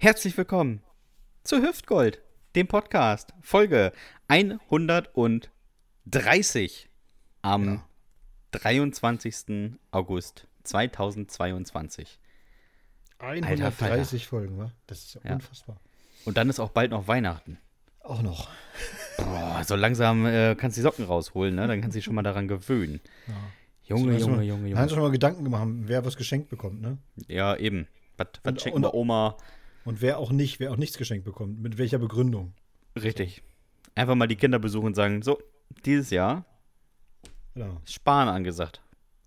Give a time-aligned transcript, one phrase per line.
[0.00, 0.82] Herzlich willkommen
[1.44, 2.20] zu Hüftgold,
[2.54, 3.92] dem Podcast, Folge
[4.28, 6.88] 130
[7.42, 7.84] am Ja.
[8.52, 9.72] 23.
[9.90, 12.18] August 2022.
[13.18, 14.70] 130 Folgen, wa?
[14.86, 15.34] Das ist ja, Ja.
[15.34, 15.80] unfassbar.
[16.24, 17.58] Und dann ist auch bald noch Weihnachten.
[18.00, 18.48] Auch noch.
[19.18, 21.66] Boah, so langsam äh, kannst du die Socken rausholen, ne?
[21.66, 23.00] Dann kannst du dich schon mal daran gewöhnen.
[23.26, 23.34] Ja.
[23.84, 24.80] Junge, du Junge, mal- Junge, Junge.
[24.80, 26.98] hast du schon mal Gedanken gemacht, wer was geschenkt bekommt, ne?
[27.26, 27.88] Ja, eben.
[28.16, 29.36] Was, was Und- schenken und- wir Oma?
[29.88, 31.60] Und wer auch nicht, wer auch nichts geschenkt bekommt.
[31.62, 32.52] Mit welcher Begründung?
[32.94, 33.42] Richtig.
[33.94, 35.38] Einfach mal die Kinder besuchen und sagen, so,
[35.86, 36.44] dieses Jahr
[37.54, 37.70] Ja.
[37.86, 38.82] ist Sparen angesagt.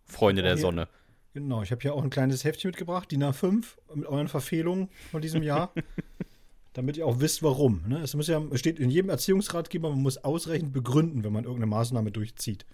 [0.05, 0.87] Freunde der Sonne.
[1.33, 3.63] Genau, ich habe hier auch ein kleines Heftchen mitgebracht, DIN A5,
[3.95, 5.73] mit euren Verfehlungen von diesem Jahr.
[6.73, 7.81] damit ihr auch wisst, warum.
[7.87, 7.97] Ne?
[7.99, 12.11] Es muss ja, steht in jedem Erziehungsratgeber, man muss ausreichend begründen, wenn man irgendeine Maßnahme
[12.11, 12.67] durchzieht.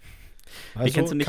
[0.74, 1.26] Also nicht-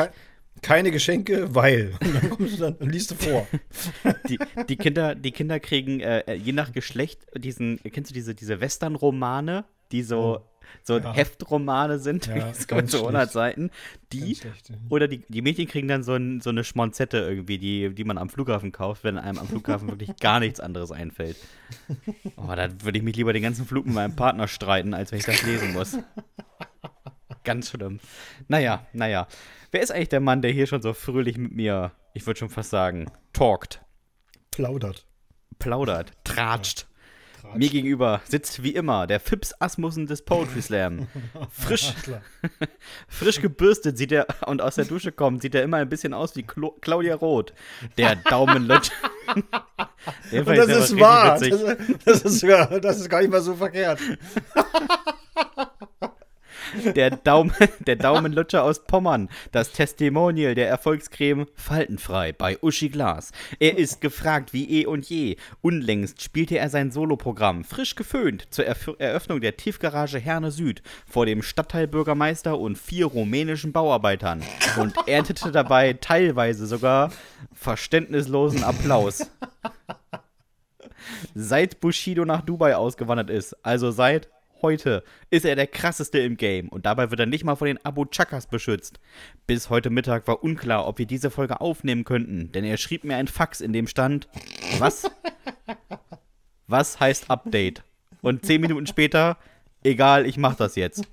[0.62, 1.94] keine Geschenke, weil.
[2.02, 3.48] Und dann kommst du dann und liest du vor.
[4.28, 4.38] Die,
[4.68, 9.66] die, Kinder, die Kinder kriegen äh, je nach Geschlecht diesen, kennst du diese, diese Western-Romane,
[9.92, 10.46] die so,
[10.84, 11.14] so Oh, ja.
[11.14, 13.34] Heftromane sind, Ja, so, ganz so 100 schlecht.
[13.34, 13.72] Seiten.
[14.14, 14.76] Die, schlecht, ja.
[14.90, 18.18] oder die, die Mädchen kriegen dann so, ein, so eine Schmonzette irgendwie, die, die man
[18.18, 21.38] am Flughafen kauft, wenn einem am Flughafen wirklich gar nichts anderes einfällt.
[22.36, 25.20] Oh, da würde ich mich lieber den ganzen Flug mit meinem Partner streiten, als wenn
[25.20, 25.98] ich das lesen muss.
[27.44, 28.00] Ganz schlimm.
[28.48, 29.28] Naja, naja.
[29.72, 32.50] Wer ist eigentlich der Mann, der hier schon so fröhlich mit mir, ich würde schon
[32.50, 33.82] fast sagen, talkt?
[34.52, 35.06] Plaudert.
[35.60, 36.88] plaudert, tratscht.
[37.42, 37.58] Tratscht.
[37.58, 41.08] Mir gegenüber sitzt wie immer der Fips Asmussen des Poetry Slam.
[41.52, 41.94] Frisch,
[43.08, 46.36] frisch gebürstet sieht er und aus der Dusche kommt, sieht er immer ein bisschen aus
[46.36, 47.54] wie Klo Claudia Roth.
[47.98, 48.92] Der Daumenlutsch.
[50.32, 51.40] Den Und fand ich das selber ist wahr.
[51.40, 51.50] Das,
[52.04, 52.44] das, ist
[52.84, 54.00] das ist gar nicht mal so verkehrt.
[56.96, 59.30] Der, Daum der Daumenlutscher aus Pommern.
[59.52, 63.32] Das Testimonial der Erfolgscreme faltenfrei bei Uschi Glas.
[63.60, 65.38] Er ist gefragt wie eh und je.
[65.62, 71.26] Unlängst spielte er sein Soloprogramm frisch geföhnt zur Erf Eröffnung der Tiefgarage Herne Süd vor
[71.26, 74.44] dem Stadtteilbürgermeister und vier rumänischen Bauarbeitern
[74.78, 77.12] und erntete dabei teilweise sogar
[77.54, 79.30] verständnislosen Applaus.
[81.34, 84.30] Seit Bushido nach Dubai ausgewandert ist, also seit
[84.62, 87.84] heute, ist er der krasseste im Game und dabei wird er nicht mal von den
[87.86, 89.00] Abu Chakas beschützt.
[89.48, 93.18] Bis heute Mittag war unklar, ob wir diese Folge aufnehmen könnten, denn er schrieb mir
[93.18, 94.28] ein Fax, in dem stand,
[94.78, 95.10] was?
[96.68, 97.84] Was heißt Update?
[98.22, 99.38] Und zehn Minuten später,
[99.84, 101.04] egal, ich mach das jetzt.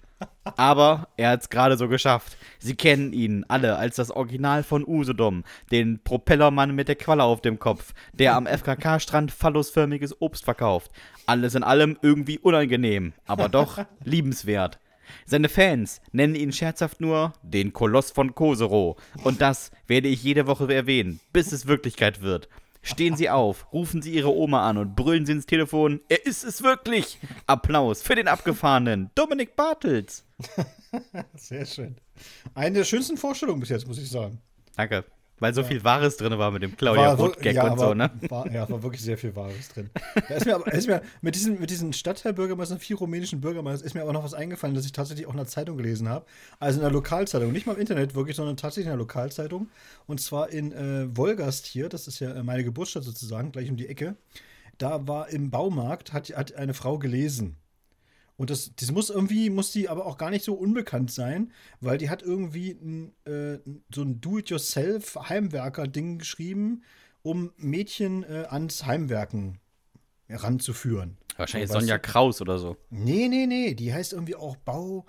[0.44, 2.36] Aber er hat es gerade so geschafft.
[2.58, 7.40] Sie kennen ihn alle als das Original von Usedom, den Propellermann mit der Qualle auf
[7.40, 10.90] dem Kopf, der am FKK-Strand phallusförmiges Obst verkauft.
[11.26, 14.78] Alles in allem irgendwie unangenehm, aber doch liebenswert.
[15.24, 18.96] Seine Fans nennen ihn scherzhaft nur den Koloss von Kosero.
[19.22, 22.48] Und das werde ich jede Woche erwähnen, bis es Wirklichkeit wird.
[22.86, 26.00] Stehen Sie auf, rufen Sie Ihre Oma an und brüllen Sie ins Telefon.
[26.08, 27.18] Er ist es wirklich!
[27.48, 30.24] Applaus für den Abgefahrenen, Dominik Bartels.
[31.34, 31.96] Sehr schön.
[32.54, 34.40] Eine der schönsten Vorstellungen bis jetzt, muss ich sagen.
[34.76, 35.04] Danke.
[35.38, 38.10] Weil so viel Wahres drin war mit dem Claudia Roth-Gag ja, und so, ne?
[38.30, 39.90] War, ja, war wirklich sehr viel Wahres drin.
[40.14, 44.02] Da ist mir, ist mir mit diesen, mit diesen Stadtteilbürgermeistern, vier rumänischen Bürgermeistern, ist mir
[44.02, 46.24] aber noch was eingefallen, das ich tatsächlich auch in der Zeitung gelesen habe.
[46.58, 49.68] Also in der Lokalzeitung, nicht mal im Internet wirklich, sondern tatsächlich in der Lokalzeitung.
[50.06, 53.76] Und zwar in äh, Wolgast hier, das ist ja äh, meine Geburtsstadt sozusagen, gleich um
[53.76, 54.16] die Ecke.
[54.78, 57.56] Da war im Baumarkt, hat, hat eine Frau gelesen.
[58.36, 61.96] Und das, das muss irgendwie, muss die aber auch gar nicht so unbekannt sein, weil
[61.98, 63.58] die hat irgendwie ein, äh,
[63.92, 66.82] so ein Do-it-yourself-Heimwerker-Ding geschrieben,
[67.22, 69.58] um Mädchen äh, ans Heimwerken
[70.26, 71.16] heranzuführen.
[71.36, 71.98] Wahrscheinlich Sonja?
[71.98, 72.76] Kraus oder so.
[72.90, 75.06] Nee, nee, nee, die heißt irgendwie auch Bau,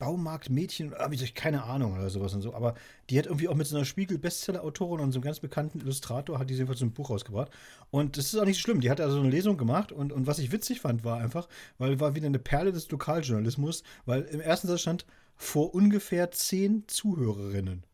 [0.00, 2.54] Baumarkt Mädchen, ah, ich, keine Ahnung oder sowas und so.
[2.54, 2.74] Aber
[3.08, 6.50] die hat irgendwie auch mit so einer Spiegel-Bestseller-Autorin und so einem ganz bekannten Illustrator, hat
[6.50, 7.52] die jedenfalls so ein Buch rausgebracht.
[7.90, 8.80] Und das ist auch nicht so schlimm.
[8.80, 12.00] Die hat also eine Lesung gemacht und, und was ich witzig fand, war einfach, weil
[12.00, 15.06] war wieder eine Perle des Lokaljournalismus, weil im ersten Satz stand,
[15.36, 17.84] vor ungefähr zehn Zuhörerinnen.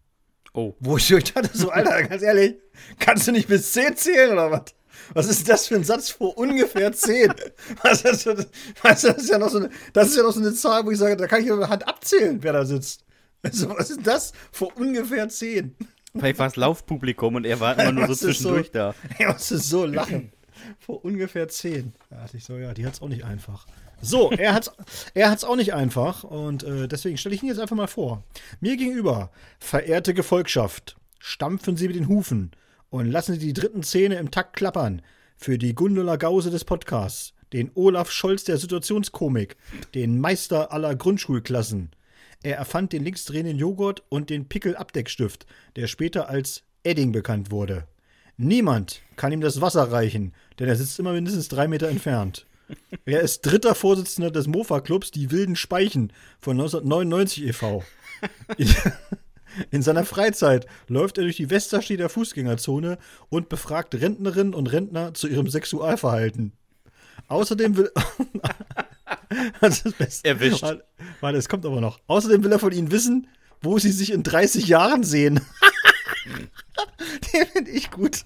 [0.56, 0.74] Oh.
[0.80, 2.56] Wo ich euch dachte, so, Alter, ganz ehrlich,
[2.98, 4.74] kannst du nicht bis 10 zählen oder was?
[5.14, 7.32] Was ist das für ein Satz vor ungefähr 10?
[7.82, 8.46] Was ist das,
[8.82, 10.98] das, ist ja noch so eine, das ist ja noch so eine Zahl, wo ich
[10.98, 13.04] sage, da kann ich mit der Hand abzählen, wer da sitzt.
[13.42, 15.76] Also, was ist das vor ungefähr 10?
[16.18, 18.94] Vielleicht war es Laufpublikum und er war immer nur so Was ist zwischendurch so- da.
[19.18, 20.32] Ich musste so lachen.
[20.80, 21.92] Vor ungefähr 10.
[22.10, 23.66] Da dachte ich so, ja, die hat's auch nicht einfach.
[24.02, 24.70] So, er hat's,
[25.14, 28.24] er hat's auch nicht einfach und äh, deswegen stelle ich ihn jetzt einfach mal vor.
[28.60, 32.50] Mir gegenüber, verehrte Gefolgschaft, stampfen Sie mit den Hufen
[32.90, 35.02] und lassen Sie die dritten Zähne im Takt klappern
[35.36, 39.56] für die Gundula Gause des Podcasts, den Olaf Scholz der Situationskomik,
[39.94, 41.90] den Meister aller Grundschulklassen.
[42.42, 45.46] Er erfand den linksdrehenden Joghurt und den Pickel-Abdeckstift,
[45.76, 47.86] der später als Edding bekannt wurde.
[48.36, 52.46] Niemand kann ihm das Wasser reichen, denn er sitzt immer mindestens drei Meter entfernt.
[53.04, 57.84] Er ist dritter Vorsitzender des Mofa-Clubs Die Wilden Speichen von 1999 e.V.
[59.56, 62.98] In, in seiner Freizeit läuft er durch die Westersteder Fußgängerzone
[63.28, 66.52] und befragt Rentnerinnen und Rentner zu ihrem Sexualverhalten.
[67.28, 67.90] Außerdem will.
[69.60, 70.28] das ist das Beste.
[70.28, 70.64] Erwischt.
[71.20, 72.00] Warte, es kommt aber noch.
[72.06, 73.26] Außerdem will er von ihnen wissen,
[73.62, 75.40] wo sie sich in 30 Jahren sehen.
[77.32, 78.24] Den finde ich gut.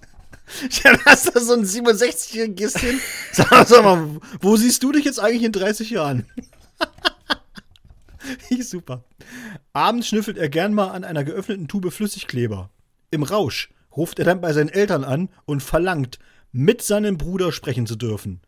[0.82, 3.00] Ja, hast da so ein 67-jähriges hin.
[3.32, 6.26] Sag, sag mal, wo siehst du dich jetzt eigentlich in 30 Jahren?
[8.60, 9.04] super.
[9.72, 12.70] Abends schnüffelt er gern mal an einer geöffneten Tube Flüssigkleber.
[13.10, 16.18] Im Rausch ruft er dann bei seinen Eltern an und verlangt,
[16.52, 18.40] mit seinem Bruder sprechen zu dürfen.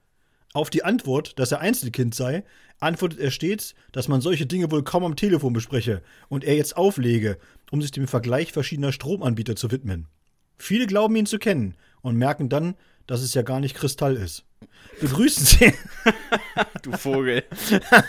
[0.54, 2.44] Auf die Antwort, dass er Einzelkind sei,
[2.78, 6.76] antwortet er stets, dass man solche Dinge wohl kaum am Telefon bespreche und er jetzt
[6.76, 7.38] auflege,
[7.70, 10.08] um sich dem Vergleich verschiedener Stromanbieter zu widmen.
[10.58, 12.74] Viele glauben ihn zu kennen und merken dann,
[13.06, 14.44] dass es ja gar nicht Kristall ist.
[15.00, 15.74] Begrüßen Sie,
[16.82, 17.42] Du Vogel.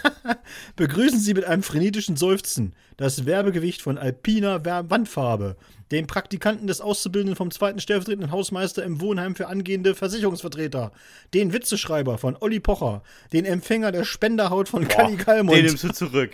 [0.76, 5.56] begrüßen Sie mit einem frenetischen Seufzen das Werbegewicht von Alpina Wandfarbe,
[5.92, 10.92] den Praktikanten des Auszubildenden vom zweiten stellvertretenden Hausmeister im Wohnheim für angehende Versicherungsvertreter,
[11.34, 15.58] den Witzeschreiber von Olli Pocher, den Empfänger der Spenderhaut von Kali Kalmund.
[15.58, 16.32] Den nimmst du zurück.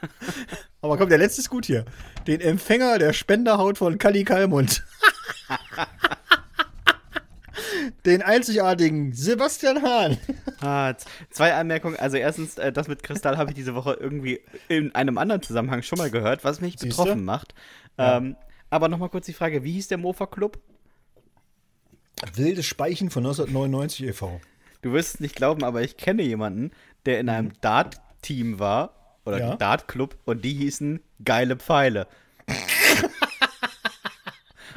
[0.82, 1.84] Aber komm, der letzte ist gut hier.
[2.26, 4.82] Den Empfänger der Spenderhaut von Kali Kalmund.
[8.06, 10.16] Den einzigartigen Sebastian Hahn.
[10.62, 10.94] Ah,
[11.30, 11.96] zwei Anmerkungen.
[11.96, 15.80] Also erstens, äh, das mit Kristall habe ich diese Woche irgendwie in einem anderen Zusammenhang
[15.82, 16.88] schon mal gehört, was mich Siehste?
[16.88, 17.54] betroffen macht.
[17.98, 18.18] Ja.
[18.18, 18.36] Ähm,
[18.68, 20.58] aber nochmal kurz die Frage, wie hieß der Mofa-Club?
[22.34, 24.40] Wilde Speichen von 1999 e.V.
[24.82, 26.72] Du wirst es nicht glauben, aber ich kenne jemanden,
[27.06, 28.94] der in einem Dart-Team war,
[29.24, 29.56] oder Ja.
[29.56, 32.06] Dart-Club, und die hießen Geile Pfeile.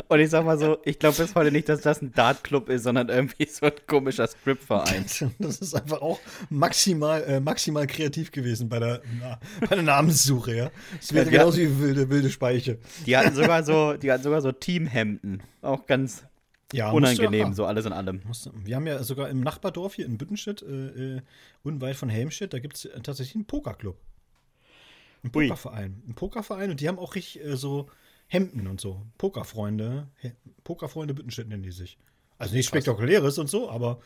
[0.07, 2.83] und ich sag mal so, ich glaube bis heute nicht, dass das ein Dart-Club ist,
[2.83, 5.05] sondern irgendwie so ein komischer Strip-Verein.
[5.39, 6.19] Das ist einfach auch
[6.49, 10.71] maximal, äh, maximal kreativ gewesen bei der, na, bei der Namenssuche, ja.
[10.99, 12.77] Es wäre Ja, genauso wie wilde, wilde Speiche.
[13.05, 15.41] Die hatten sogar so, die hatten sogar so Teamhemden.
[15.61, 16.23] Auch ganz
[16.71, 18.21] Ja, unangenehm, so alles in allem.
[18.25, 21.21] Musst du- Wir haben ja sogar im Nachbardorf hier in Büttenstedt, äh, äh,
[21.63, 23.97] unweit von Helmstedt, da gibt es tatsächlich einen Pokerclub.
[25.23, 25.31] Ein.
[25.31, 26.03] Pokerverein.
[26.07, 27.87] Ein Pokerverein und die haben auch richtig äh, so
[28.33, 29.05] Hemden und so.
[29.19, 30.07] Pokerfreunde.
[30.19, 30.31] He
[30.63, 31.99] Pokerfreunde Büttenstedt nennen die sich.
[32.39, 33.99] Also nichts Spektakuläres und so, aber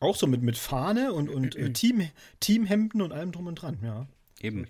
[0.00, 2.08] auch so mit, mit Fahne und, und äh, Team,
[2.40, 4.06] Teamhemden und allem drum und dran, ja.
[4.40, 4.66] Eben.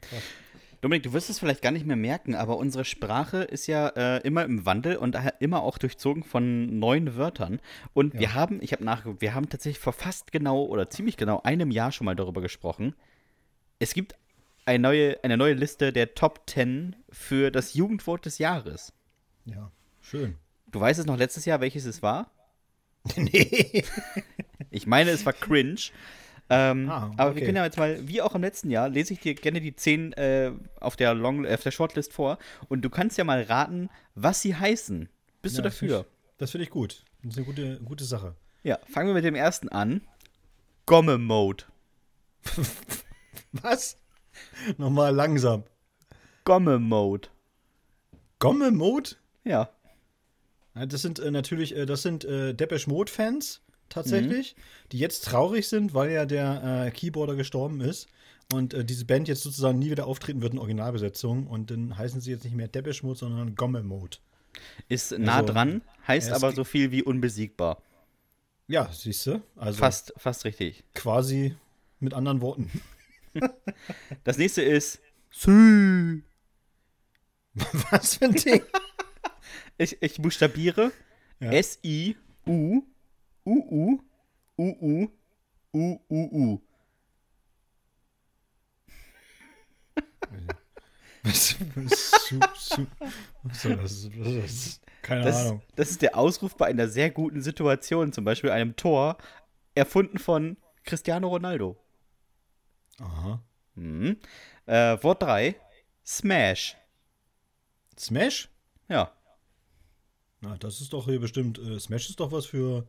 [0.81, 4.19] Dominik, du wirst es vielleicht gar nicht mehr merken, aber unsere Sprache ist ja äh,
[4.27, 7.61] immer im Wandel und daher immer auch durchzogen von neuen Wörtern.
[7.93, 11.41] Und wir haben, ich habe nachgeguckt, wir haben tatsächlich vor fast genau oder ziemlich genau
[11.43, 12.95] einem Jahr schon mal darüber gesprochen.
[13.79, 14.17] Es gibt
[14.67, 18.93] eine neue, eine neue Liste der Top 10 für das Jugendwort des Jahres.
[19.45, 19.71] Ja,
[20.01, 20.37] schön.
[20.71, 22.31] Du weißt es noch letztes Jahr, welches es war?
[23.17, 23.85] nee.
[24.71, 25.77] Ich meine, es war cringe.
[26.51, 27.37] Ähm, Ah, Aber okay.
[27.41, 29.75] wir können ja jetzt mal, wie auch im letzten Jahr, lese ich dir gerne die
[29.77, 32.39] 10 äh, auf, der Long, äh, auf der Shortlist vor.
[32.69, 35.09] Und du kannst ja mal raten, was sie heißen.
[35.43, 36.07] Bist Ja, du dafür?
[36.39, 37.05] Das finde ich gut.
[37.23, 38.35] Das ist eine gute, gute Sache.
[38.63, 40.03] Ja, fangen wir mit dem ersten an.
[40.87, 41.65] Gomme-Mode.
[43.53, 43.97] Was?
[44.77, 45.65] Nochmal langsam.
[46.45, 47.29] Gomme-Mode.
[48.39, 49.11] Gomme-Mode?
[49.11, 49.17] Ja.
[49.45, 49.71] Ja,
[50.75, 54.57] das sind äh, natürlich, äh, das sind äh, Depeche Mode-Fans tatsächlich,
[54.91, 58.09] die jetzt traurig sind, weil ja der äh, Keyboarder gestorben ist
[58.53, 62.21] und äh, diese Band jetzt sozusagen nie wieder auftreten wird in Originalbesetzung und dann heißen
[62.21, 64.17] sie jetzt nicht mehr Depeche Mode, sondern Gomme Mode.
[64.89, 67.83] Ist nah Also, dran, heißt er aber so viel wie unbesiegbar.
[68.67, 69.43] Ja, siehst du?
[69.57, 70.85] Also Fast, fast richtig.
[70.95, 71.55] quasi
[72.01, 72.71] mit anderen Worten.
[74.23, 75.01] Das nächste ist
[75.33, 76.23] Sü.
[77.91, 78.63] Was für ein Ding?
[79.79, 80.93] Ich, ich buchstabiere
[81.41, 81.53] Ja.
[81.53, 82.83] S-I-U
[83.47, 83.99] U-U
[84.57, 85.09] U-U
[85.73, 86.61] U-U-U.
[91.27, 92.23] Was, was,
[93.43, 94.11] was soll das?
[94.15, 94.81] Was das?
[95.01, 95.63] Keine Das, Ahnung.
[95.75, 99.17] das ist der Ausruf bei einer sehr guten Situation, zum Beispiel einem Tor,
[99.75, 101.79] erfunden von Cristiano Ronaldo.
[103.01, 103.43] Aha.
[103.75, 104.19] Mhm.
[104.67, 105.57] Äh, Wort 3,
[106.05, 106.77] Smash.
[107.99, 108.51] Smash?
[108.89, 109.11] Ja,
[110.45, 111.59] Na, das ist doch hier bestimmt.
[111.59, 112.87] Äh, Smash ist doch was für.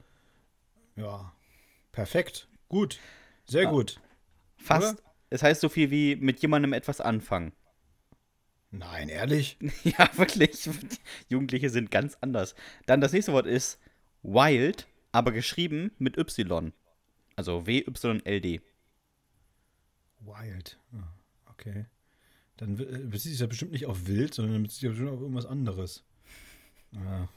[0.96, 1.34] Ja.
[1.92, 2.48] Perfekt.
[2.68, 3.00] Gut.
[3.46, 4.00] Sehr gut.
[4.58, 5.02] fast.
[5.30, 7.54] Es heißt so viel wie mit jemandem etwas anfangen.
[8.72, 9.58] Nein, ehrlich?
[9.84, 10.70] Ja, wirklich.
[11.30, 12.56] Jugendliche sind ganz anders.
[12.86, 13.80] Dann das nächste Wort ist
[14.22, 16.74] Wild, aber geschrieben mit Y.
[17.36, 18.62] Also W-Y-L-D.
[20.20, 20.80] Wild.
[20.94, 21.14] Ah,
[21.52, 21.86] okay.
[22.58, 25.22] Dann äh, bezieht sich ja bestimmt nicht auf wild, sondern bezieht sich ja bestimmt auf
[25.22, 26.04] irgendwas anderes.
[26.92, 27.30] Ja.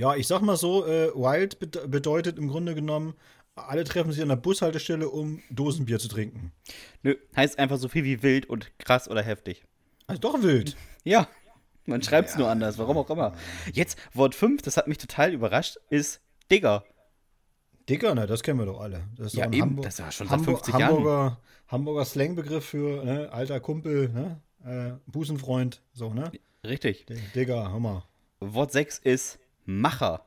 [0.00, 3.12] Ja, ich sag mal so, äh, Wild bede bedeutet im Grunde genommen,
[3.54, 6.52] alle treffen sich an der Bushaltestelle, um Dosenbier zu trinken.
[7.02, 9.62] Nö, heißt einfach so viel wie wild und krass oder heftig.
[10.06, 10.74] Also doch wild.
[11.04, 11.28] Ja,
[11.84, 13.34] man schreibt es nur anders, warum auch immer.
[13.74, 16.82] Jetzt, Wort 5, das hat mich total überrascht, ist Digger.
[17.86, 19.02] Digger, ne, das kennen wir doch alle.
[19.18, 20.94] Das ist Ja, eben, Hamburg das war schon seit Hamburg 50 Jahren.
[20.96, 24.40] Hamburger, Hamburger Slangbegriff für ne, alter Kumpel, ne?
[24.64, 26.32] Äh, Busenfreund, so, ne?
[26.64, 27.04] Richtig.
[27.04, 28.06] D- Digger, Hammer.
[28.40, 30.26] Wort 6 ist Macher.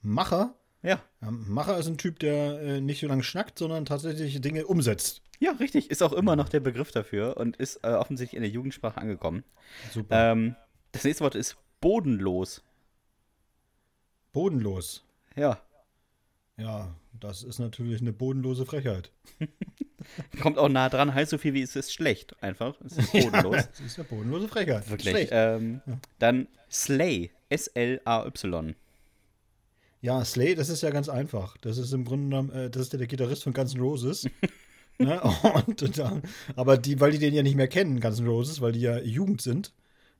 [0.00, 0.54] Macher?
[0.82, 1.00] Ja.
[1.20, 5.22] Ja, Macher ist ein Typ, der äh, nicht so lange schnackt, sondern tatsächlich Dinge umsetzt.
[5.38, 5.90] Ja, richtig.
[5.90, 9.44] Ist auch immer noch der Begriff dafür und ist äh, offensichtlich in der Jugendsprache angekommen.
[9.92, 10.32] Super.
[10.32, 10.56] Ähm,
[10.92, 12.62] das nächste Wort ist bodenlos.
[14.32, 15.04] Bodenlos.
[15.36, 15.60] Ja.
[16.56, 19.10] Ja, das ist natürlich eine bodenlose Frechheit.
[20.40, 22.34] Kommt auch nah dran, heißt so viel wie es ist schlecht.
[22.42, 22.74] Einfach.
[22.84, 23.56] Es ist bodenlos.
[23.56, 24.88] Das ist eine bodenlose Frechheit.
[24.90, 25.28] Wirklich.
[25.30, 25.80] Ähm,
[26.18, 27.30] Dann Slay.
[27.48, 28.74] S-L-A-Y.
[30.00, 31.56] Ja, Slay, das ist ja ganz einfach.
[31.58, 34.26] Das ist im Grunde genommen, äh, das ist der, der Gitarrist von Guns N' Roses.
[34.98, 35.20] ne?
[35.66, 36.22] und, und, dann-
[36.56, 38.98] aber die, weil die den ja nicht mehr kennen, Guns N' Roses, weil die ja
[38.98, 39.72] Jugend sind,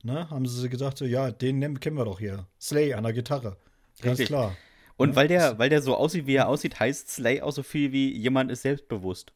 [0.05, 2.47] ne, haben sie gesagt, so, ja, den kennen wir doch hier.
[2.61, 3.57] Slay an der Gitarre.
[4.01, 4.29] Ganz Richtig.
[4.29, 4.57] klar.
[4.97, 7.93] Und weil der, weil der so aussieht, wie er aussieht, heißt Slay auch so viel
[7.93, 9.33] wie jemand ist selbstbewusst.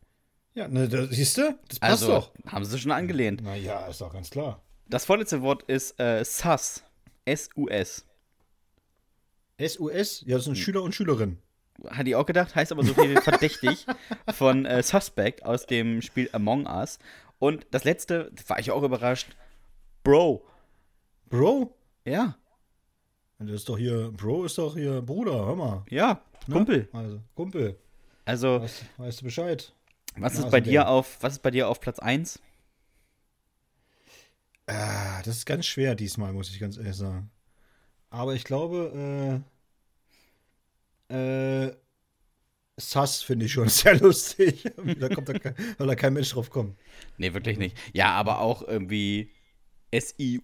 [0.56, 1.56] Ja, ne, da, siehst du?
[1.68, 2.32] Das passt Also, doch.
[2.46, 3.42] haben sie schon angelehnt.
[3.44, 4.62] Na ja, ist doch ganz klar.
[4.88, 6.82] Das vorletzte Wort ist äh, Sus.
[7.26, 8.06] S-U-S.
[9.60, 10.54] SUS, ja, das Hm.
[10.54, 11.38] sind Schüler und Schülerinnen.
[11.88, 13.84] Hatte ich auch gedacht, heißt aber so viel verdächtig
[14.34, 16.98] von äh, Suspect aus dem Spiel Among Us.
[17.38, 19.36] Und das letzte, da war ich auch überrascht,
[20.04, 20.42] Bro.
[21.28, 21.74] Bro?
[22.06, 22.36] Ja,
[23.38, 25.84] Das ist doch hier, Bro ist doch hier Bruder, hör mal.
[25.90, 26.54] ja, Ne?
[26.54, 26.88] Kumpel.
[26.92, 27.76] Also, Kumpel,
[28.24, 29.72] Also, weißt, weißt du Bescheid?
[30.18, 32.40] Was ist also bei dir auf, was ist bei dir auf Platz 1?
[34.66, 37.30] Ah, das ist ganz schwer diesmal, muss ich ganz ehrlich sagen.
[38.10, 39.42] Aber ich glaube,
[41.10, 41.76] äh, äh,
[42.78, 44.64] Sass finde ich schon sehr lustig.
[44.98, 46.76] da kommt da kein, weil da kein Mensch drauf kommt.
[47.16, 47.76] Nee, wirklich nicht.
[47.94, 49.30] Ja, aber auch irgendwie
[49.90, 50.42] S-I-U-U-U-U-U-U-U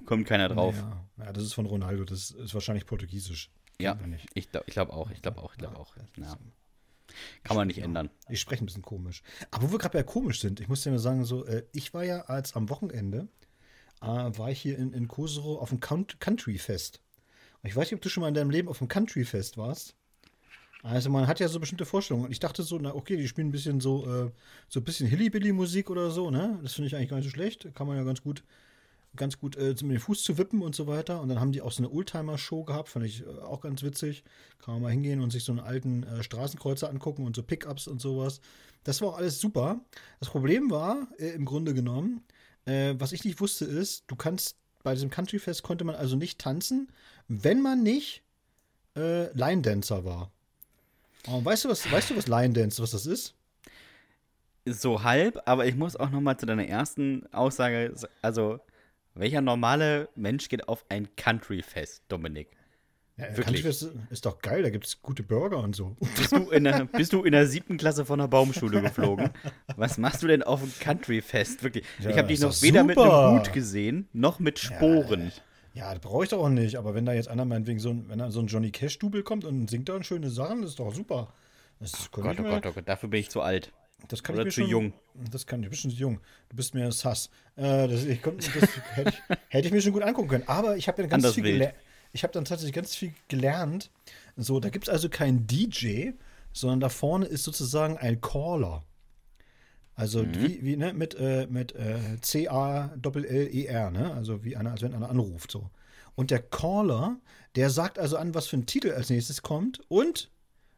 [0.00, 0.74] kommt keiner drauf.
[0.76, 3.50] Ja, ja, das ist von Ronaldo, das ist wahrscheinlich portugiesisch.
[3.80, 4.26] Ja, nicht.
[4.34, 5.94] ich glaube ich glaub auch, ich glaube auch, ich glaube auch.
[6.16, 6.38] Ja.
[7.42, 8.10] Kann man nicht ändern.
[8.28, 9.22] Ich spreche ein bisschen komisch.
[9.50, 11.94] Aber wo wir gerade bei komisch sind, ich muss dir mal sagen, so, äh, ich
[11.94, 13.28] war ja als am Wochenende,
[14.00, 17.00] äh, war ich hier in, in Kosovo auf dem Count- Country Fest.
[17.62, 19.56] Und ich weiß nicht, ob du schon mal in deinem Leben auf dem Country Fest
[19.56, 19.94] warst.
[20.82, 22.26] Also man hat ja so bestimmte Vorstellungen.
[22.26, 24.30] Und ich dachte so, na okay, die spielen ein bisschen so, äh,
[24.68, 26.58] so ein bisschen Hillybilly-Musik oder so, ne?
[26.62, 27.74] Das finde ich eigentlich gar nicht so schlecht.
[27.74, 28.44] Kann man ja ganz gut,
[29.16, 31.20] ganz gut äh, mit dem Fuß zu wippen und so weiter.
[31.20, 34.24] Und dann haben die auch so eine Oldtimer-Show gehabt, fand ich äh, auch ganz witzig.
[34.62, 37.86] Kann man mal hingehen und sich so einen alten äh, Straßenkreuzer angucken und so Pickups
[37.86, 38.40] und sowas.
[38.84, 39.80] Das war auch alles super.
[40.20, 42.22] Das Problem war, äh, im Grunde genommen,
[42.66, 46.38] äh, was ich nicht wusste, ist, du kannst bei diesem Country-Fest konnte man also nicht
[46.38, 46.88] tanzen,
[47.26, 48.22] wenn man nicht
[48.96, 50.30] äh, Line-Dancer war.
[51.26, 53.34] Und weißt du, was, weißt du, was Line Dance, was das ist?
[54.66, 58.60] So halb, aber ich muss auch noch mal zu deiner ersten Aussage, also
[59.14, 62.48] welcher normale Mensch geht auf ein Country-Fest, Dominik?
[63.16, 63.62] Ja, Wirklich?
[63.62, 65.96] Country-Fest ist doch geil, da gibt es gute Burger und so.
[66.16, 69.30] Bist du, in der, bist du in der siebten Klasse von der Baumschule geflogen?
[69.76, 71.62] Was machst du denn auf dem Country-Fest?
[71.62, 71.84] Wirklich.
[72.00, 73.32] Ja, ich habe dich ist noch weder mit einem super.
[73.32, 75.30] Hut gesehen, noch mit Sporen.
[75.74, 78.08] Ja, das brauche ich doch auch nicht, aber wenn da jetzt einer meinetwegen so ein,
[78.08, 80.94] wenn da so ein Johnny Cash-Double kommt und singt da schöne Sachen, das ist doch
[80.94, 81.32] super.
[81.80, 83.72] Das kann Gott, oh Gott, oh Gott, dafür bin ich zu alt.
[84.08, 84.92] Das kann Oder ich mir zu schon, jung.
[85.30, 86.20] Das kann ich, du bist schon zu jung.
[86.48, 87.30] Du bist mir sass.
[87.56, 88.48] Äh, das, ich das
[88.94, 90.48] hätte, ich, hätte ich mir schon gut angucken können.
[90.48, 91.74] Aber ich habe dann ganz Anders viel gelernt.
[92.12, 93.90] Ich habe dann tatsächlich ganz viel gelernt.
[94.36, 96.10] So, da gibt es also keinen DJ,
[96.52, 98.84] sondern da vorne ist sozusagen ein Caller.
[99.96, 100.34] Also Mhm.
[100.34, 104.12] wie, wie ne, mit, äh, mit äh, C-A-L-L-E-R, ne?
[104.14, 105.70] Also wie einer, als wenn einer anruft so.
[106.14, 107.16] Und der Caller,
[107.56, 110.30] der sagt also an, was für ein Titel als nächstes kommt und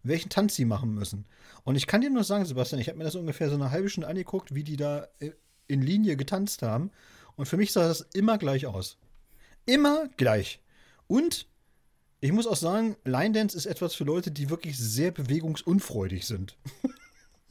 [0.02, 1.26] welchen Tanz sie machen müssen.
[1.66, 3.90] Und ich kann dir nur sagen, Sebastian, ich habe mir das ungefähr so eine halbe
[3.90, 5.32] Stunde angeguckt, wie die da äh,
[5.66, 6.92] in Linie getanzt haben.
[7.34, 8.98] Und für mich sah das immer gleich aus.
[9.66, 10.60] Immer gleich.
[11.08, 11.48] Und
[12.20, 16.56] ich muss auch sagen, Line Dance ist etwas für Leute, die wirklich sehr bewegungsunfreudig sind.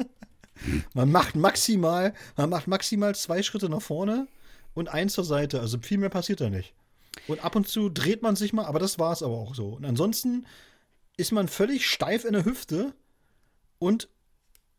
[0.94, 4.30] man macht maximal, man macht maximal zwei Schritte nach vorne
[4.74, 5.60] und eins zur Seite.
[5.60, 6.74] Also viel mehr passiert da nicht.
[7.28, 9.74] Und ab und zu dreht man sich mal, aber das war es aber auch so.
[9.74, 10.46] Und ansonsten
[11.18, 12.94] ist man völlig steif in der Hüfte
[13.80, 14.10] und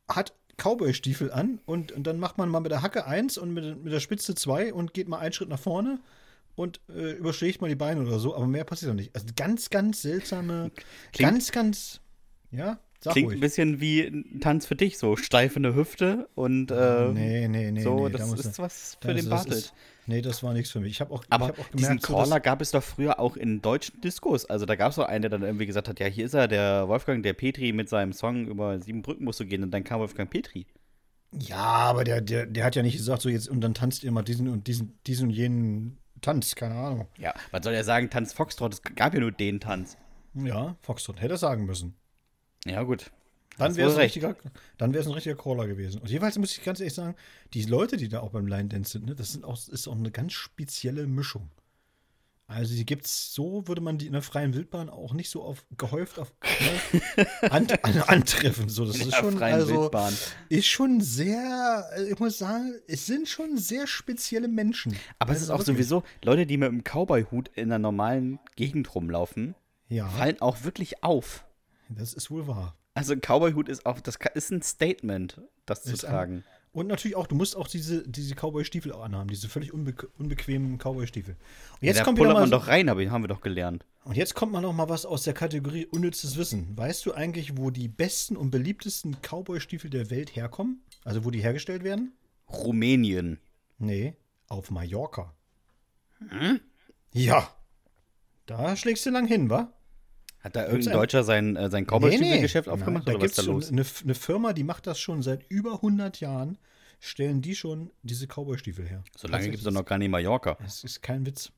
[0.08, 3.82] hat Cowboy-Stiefel an und, und dann macht man mal mit der Hacke eins und mit,
[3.84, 6.00] mit der Spitze zwei und geht mal einen Schritt nach vorne
[6.54, 9.14] und äh, überschlägt mal die Beine oder so, aber mehr passiert doch nicht.
[9.14, 10.70] Also ganz, ganz seltsame,
[11.12, 12.00] Klingt- ganz, ganz,
[12.50, 13.40] ja, sag Klingt ein ruhig.
[13.40, 17.70] bisschen wie ein Tanz für dich, so steif in der Hüfte und äh, nee, nee,
[17.72, 19.74] nee, so, nee, da das muss- ist was für den Bartelt.
[20.06, 20.92] Nee, das war nichts für mich.
[20.92, 22.82] Ich habe auch, Aber ich hab auch diesen gemerkt, so, Caller dass- gab es doch
[22.82, 24.44] früher auch in deutschen Diskos.
[24.44, 26.46] Also da gab es doch einen, der dann irgendwie gesagt hat, ja, hier ist er,
[26.48, 29.62] der Wolfgang, der Petri mit seinem Song über sieben Brücken musst du gehen.
[29.64, 30.66] Und dann kam Wolfgang Petri.
[31.32, 34.12] Ja, aber der, der, der hat ja nicht gesagt, so jetzt und dann tanzt ihr
[34.12, 37.08] mal diesen und diesen, diesen und jenen Tanz, keine Ahnung.
[37.18, 38.08] Ja, was soll er sagen?
[38.08, 39.96] Tanz Foxtrot, es gab ja nur den Tanz.
[40.34, 41.94] Ja, Foxtrot hätte er sagen müssen.
[42.64, 43.10] Ja, gut.
[43.58, 44.36] Dann wäre es ein, richtiger-
[44.78, 46.00] dann ein richtiger Caller gewesen.
[46.00, 47.14] Und jeweils muss ich ganz ehrlich sagen,
[47.54, 49.94] die Leute, die da auch beim Line Dance sind, ne, das sind auch, ist auch
[49.96, 51.50] eine ganz spezielle Mischung.
[52.48, 55.64] Also die gibt's so, würde man die in der freien Wildbahn auch nicht so auf,
[55.76, 56.32] gehäuft auf
[57.16, 58.68] ne, an, an, antreffen.
[58.68, 60.14] So, das In ist der schon, freien also, Wildbahn.
[60.48, 64.94] ist schon sehr, äh, ich muss sagen, es sind schon sehr spezielle Menschen.
[65.18, 65.88] Aber es ist Also auch wirklich.
[65.88, 69.56] sowieso, Leute, die mit einem Cowboy-Hut in einer normalen Gegend rumlaufen,
[69.88, 71.44] Ja, fallen auch wirklich auf.
[71.88, 72.76] das ist wohl wahr.
[72.96, 76.44] Also ein Cowboy-Hut ist auch, das ist ein Statement, das zu Ist ein- tragen.
[76.72, 80.76] Und natürlich auch, du musst auch diese, diese Cowboy-Stiefel auch anhaben, diese völlig unbe unbequemen
[80.78, 81.34] Cowboy-Stiefel.
[81.34, 83.86] Und Ja, jetzt da kommt wieder mal man doch rein, aber haben wir doch gelernt.
[84.04, 86.76] Und jetzt kommt mal noch mal was aus der Kategorie unnützes Wissen.
[86.76, 90.82] Weißt du eigentlich, wo die besten und beliebtesten Cowboy-Stiefel der Welt herkommen?
[91.04, 92.12] Also wo die hergestellt werden?
[92.48, 93.40] Rumänien.
[93.78, 94.14] Nee,
[94.48, 95.34] auf Mallorca.
[96.28, 96.60] Hm?
[97.12, 97.48] Ja.
[98.46, 99.72] Da schlägst du lang hin, wa?
[100.46, 103.84] Hat da irgendein ein- Deutscher sein, äh, sein Cowboy-Stiefel-Geschäft aufgemacht Nein, da gibt es eine,
[104.04, 106.58] eine Firma, die macht das schon seit über 100 Jahren.
[106.98, 109.04] Stellen die schon diese Cowboy-Stiefel her.
[109.16, 110.56] So lange gibt es doch noch gar nicht Mallorca.
[110.62, 111.52] Das ist kein Witz.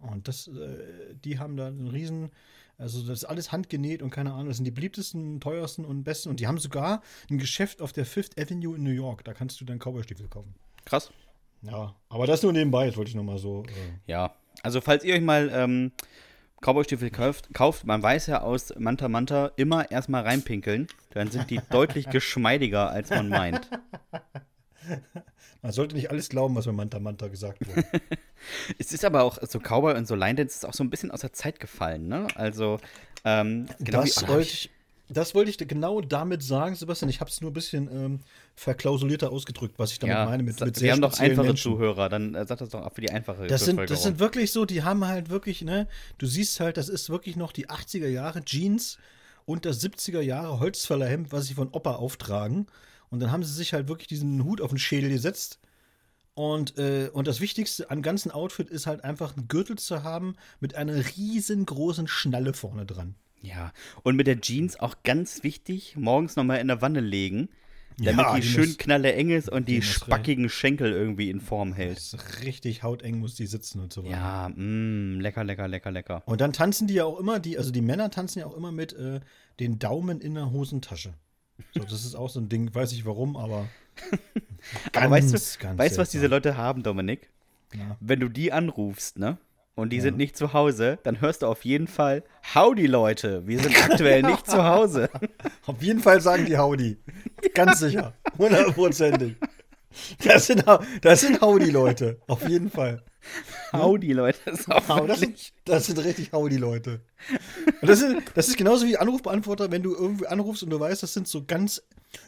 [0.00, 2.30] Und das, äh, die haben da einen riesen,
[2.76, 6.28] also das ist alles handgenäht und keine Ahnung, das sind die beliebtesten, teuersten und besten.
[6.28, 9.22] Und die haben sogar ein Geschäft auf der Fifth Avenue in New York.
[9.24, 10.54] Da kannst du dann Cowboy-Stiefel kaufen.
[10.84, 11.10] Krass.
[11.62, 13.64] Ja, aber das nur nebenbei, das wollte ich nochmal so.
[13.64, 13.70] Äh,
[14.10, 14.34] Ja.
[14.62, 15.92] Also, falls ihr euch mal ähm,
[16.60, 20.88] Cowboy-Stiefel kauft, kauft, man weiß ja aus Manta Manta immer erstmal reinpinkeln.
[21.10, 23.70] Dann sind die deutlich geschmeidiger, als man meint.
[25.62, 27.86] man sollte nicht alles glauben, was bei Manta Manta gesagt wird.
[28.78, 31.10] Es ist aber auch so Cowboy und so Line Dance ist auch so ein bisschen
[31.10, 32.28] aus der Zeit gefallen, ne?
[32.36, 32.78] Also,
[33.24, 34.70] ähm, genau das, wie, ich,
[35.08, 37.08] das wollte ich genau damit sagen, Sebastian.
[37.08, 38.20] Ich habe es nur ein bisschen ähm,
[38.54, 40.42] verklausulierter ausgedrückt, was ich damit ja, meine.
[40.42, 41.72] Mit, mit wir sehr haben doch einfache Menschen.
[41.72, 44.52] Zuhörer, dann äh, sag das doch auch für die einfache Das sind, das sind wirklich
[44.52, 48.08] so, die haben halt wirklich, ne, du siehst halt, das ist wirklich noch die 80er
[48.08, 48.98] Jahre Jeans
[49.46, 52.66] und das 70er Jahre Holzfällerhemd, was sie von Opa auftragen.
[53.10, 55.58] Und dann haben sie sich halt wirklich diesen Hut auf den Schädel gesetzt.
[56.34, 60.36] Und, äh, und das Wichtigste am ganzen Outfit ist halt einfach einen Gürtel zu haben
[60.60, 63.14] mit einer riesengroßen Schnalle vorne dran.
[63.40, 63.72] Ja,
[64.02, 67.48] und mit der Jeans auch ganz wichtig, morgens nochmal in der Wanne legen,
[67.96, 71.30] damit Ja, die, die schön muss- knalle eng ist und die, die spackigen Schenkel irgendwie
[71.30, 72.00] in Form hält.
[72.44, 74.12] Richtig hauteng muss die sitzen und so weiter.
[74.16, 76.22] Ja, mh, lecker, lecker, lecker, lecker.
[76.26, 78.72] Und dann tanzen die ja auch immer, die, also die Männer tanzen ja auch immer
[78.72, 79.20] mit äh,
[79.60, 81.14] den Daumen in der Hosentasche.
[81.74, 83.68] So, das ist auch so ein Ding, weiß ich warum, aber.
[84.94, 86.26] Aber weißt du, ganz weißt was diese.
[86.26, 87.30] Leute haben, Dominik?
[87.74, 87.96] Ja.
[88.00, 89.38] Wenn du die anrufst, ne?
[89.78, 93.60] Und die sind nicht zu Hause, dann hörst du auf jeden Fall, Howdy Leute, wir
[93.60, 95.08] sind aktuell nicht zu Hause.
[95.66, 96.96] Auf jeden Fall sagen die Howdy.
[97.54, 98.12] Ganz sicher.
[98.36, 99.36] Hundertprozentig.
[100.24, 100.64] Das sind,
[101.00, 102.20] das sind Howdy-Leute.
[102.26, 103.04] Auf jeden Fall.
[103.72, 107.00] Howdy Leute, das sind, das sind richtig Howdy-Leute.
[107.80, 111.14] Das, sind, das ist genauso wie Anrufbeantworter, wenn du irgendwie anrufst und du weißt, das
[111.14, 111.82] sind so ganz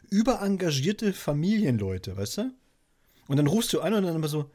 [0.09, 2.53] überengagierte Familienleute, weißt du?
[3.27, 4.51] Und dann rufst du an und dann immer so: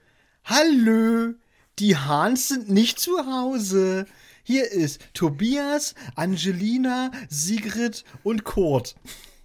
[0.45, 1.33] Hallo,
[1.79, 4.05] die Hahns sind nicht zu Hause.
[4.43, 8.95] Hier ist Tobias, Angelina, Sigrid und Kurt.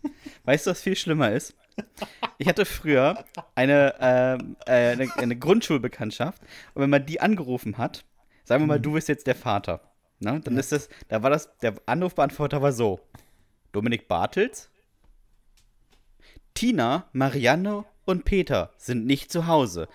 [0.44, 1.54] Weißt du, was viel schlimmer ist?
[2.38, 6.42] Ich hatte früher eine, ähm, äh, eine, eine Grundschulbekanntschaft
[6.74, 8.04] und wenn man die angerufen hat,
[8.44, 9.80] sagen wir mal, du bist jetzt der Vater,
[10.18, 10.40] ne?
[10.40, 13.00] Dann ist das, da war das, der Anrufbeantworter war so:
[13.72, 14.68] Dominik Bartels,
[16.52, 19.88] Tina, Marianne und Peter sind nicht zu Hause.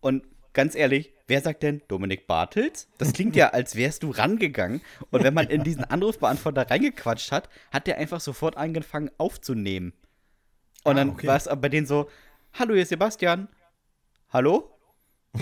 [0.00, 2.88] Und ganz ehrlich, wer sagt denn Dominik Bartels?
[2.98, 4.80] Das klingt ja, als wärst du rangegangen.
[5.10, 9.92] Und wenn man in diesen Anrufbeantworter reingequatscht hat, hat der einfach sofort angefangen aufzunehmen.
[10.84, 11.26] Und Ah, dann okay.
[11.26, 12.08] war es bei denen so:
[12.58, 13.48] Hallo, hier ist Sebastian.
[14.32, 14.76] Hallo?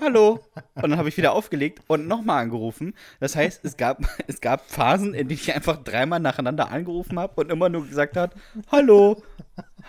[0.00, 0.40] Hallo.
[0.74, 2.94] Und dann habe ich wieder aufgelegt und nochmal angerufen.
[3.20, 7.40] Das heißt, es gab, es gab Phasen, in denen ich einfach dreimal nacheinander angerufen habe
[7.40, 8.34] und immer nur gesagt hat,
[8.70, 9.22] Hallo,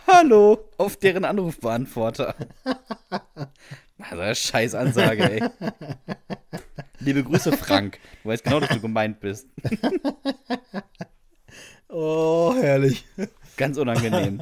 [0.07, 2.35] Hallo, auf deren Anrufbeantworter.
[3.99, 5.41] Also, eine scheiß Ansage, ey.
[6.99, 7.99] Liebe Grüße, Frank.
[8.23, 9.47] Du weißt genau, dass du gemeint bist.
[11.87, 13.05] Oh, herrlich.
[13.55, 14.41] Ganz unangenehm.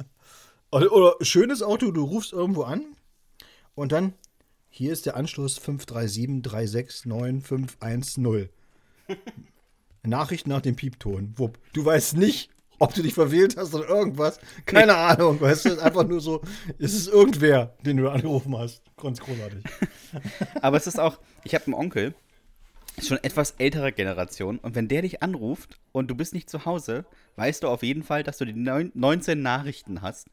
[0.72, 2.96] Oder, oder schönes Auto, du rufst irgendwo an
[3.74, 4.14] und dann,
[4.70, 8.48] hier ist der Anschluss 537-369-510.
[10.02, 11.34] Nachricht nach dem Piepton.
[11.36, 11.58] Wupp.
[11.74, 12.48] Du weißt nicht,
[12.82, 14.40] ob du dich verwählt hast oder irgendwas.
[14.66, 16.42] Keine Ahnung, weißt du, es ist einfach nur so,
[16.78, 18.82] es ist irgendwer, den du angerufen hast.
[18.96, 19.64] Ganz großartig.
[20.62, 22.14] Aber es ist auch, ich habe einen Onkel,
[23.00, 27.04] schon etwas älterer Generation, und wenn der dich anruft und du bist nicht zu Hause,
[27.36, 30.28] weißt du auf jeden Fall, dass du die neun- 19 Nachrichten hast.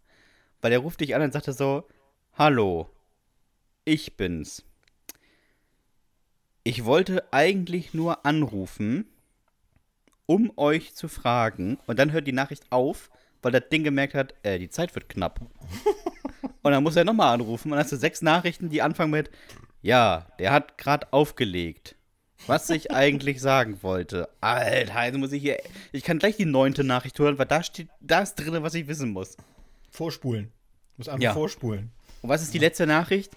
[0.61, 1.83] Weil der ruft dich an und sagt so,
[2.33, 2.89] hallo,
[3.85, 4.63] ich bin's.
[6.63, 9.05] Ich wollte eigentlich nur anrufen,
[10.29, 11.79] um euch zu fragen.
[11.87, 13.09] Und dann hört die Nachricht auf,
[13.41, 15.39] weil das Ding gemerkt hat, äh, die Zeit wird knapp.
[16.61, 17.69] und dann muss er nochmal anrufen.
[17.71, 19.31] Und dann hast du sechs Nachrichten, die anfangen mit,
[19.81, 21.95] ja, der hat gerade aufgelegt.
[22.45, 24.29] Was ich eigentlich sagen wollte.
[24.39, 25.57] Alter, jetzt muss ich hier.
[25.91, 29.09] Ich kann gleich die neunte Nachricht hören, weil da steht das drin, was ich wissen
[29.09, 29.35] muss.
[29.89, 30.51] Vorspulen.
[30.97, 31.33] Muss einfach Ja.
[31.33, 31.91] vorspulen.
[32.21, 33.31] Und was ist die letzte Nachricht?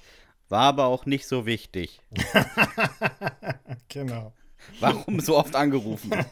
[0.51, 2.01] War aber auch nicht so wichtig.
[3.89, 4.33] Genau.
[4.81, 6.11] Warum so oft angerufen?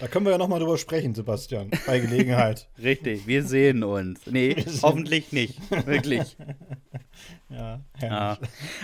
[0.00, 2.68] Da können wir ja nochmal drüber sprechen, Sebastian, bei Gelegenheit.
[2.82, 4.26] Richtig, wir sehen uns.
[4.26, 5.58] Nee, hoffentlich nicht.
[5.86, 6.36] Wirklich.
[7.48, 8.38] ja, Ja.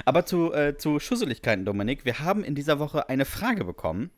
[0.05, 2.05] Aber zu, äh, zu Schusseligkeiten, Dominik.
[2.05, 4.11] Wir haben in dieser Woche eine Frage bekommen,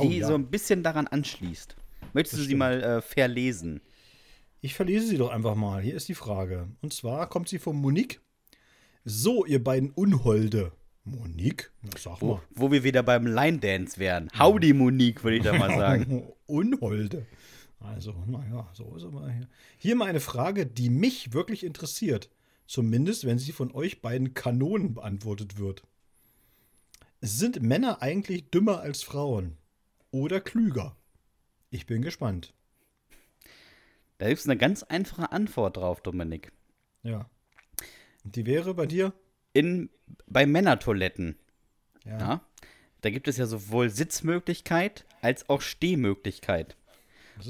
[0.00, 0.26] die Oh, ja.
[0.28, 1.74] so ein bisschen daran anschließt.
[2.14, 2.58] Möchtest Das du sie stimmt.
[2.60, 3.80] mal äh, verlesen?
[4.60, 5.82] Ich verlese sie doch einfach mal.
[5.82, 6.68] Hier ist die Frage.
[6.80, 8.20] Und zwar kommt sie von Monique.
[9.04, 10.72] So, ihr beiden Unholde.
[11.06, 11.70] Monique?
[11.82, 12.42] Na, Sag Wo, mal.
[12.50, 14.28] wo wir wieder beim Line Dance wären.
[14.38, 16.26] Howdy, Monique, würde ich da mal sagen.
[16.46, 17.26] Unholde.
[17.80, 19.48] Also, naja, so ist aber hier.
[19.78, 22.28] Hier mal eine Frage, die mich wirklich interessiert.
[22.66, 25.84] Zumindest, wenn sie von euch beiden Kanonen beantwortet wird.
[27.20, 29.56] Sind Männer eigentlich dümmer als Frauen?
[30.10, 30.96] Oder klüger?
[31.70, 32.52] Ich bin gespannt.
[34.18, 36.50] Da gibt es eine ganz einfache Antwort drauf, Dominik.
[37.02, 37.28] Ja.
[38.24, 39.12] Und die wäre bei dir?
[39.56, 39.90] In,
[40.26, 41.36] bei Männertoiletten,
[42.04, 42.18] Ja.
[42.18, 42.40] ja,
[43.00, 46.76] da gibt es ja sowohl Sitzmöglichkeit als auch Stehmöglichkeit.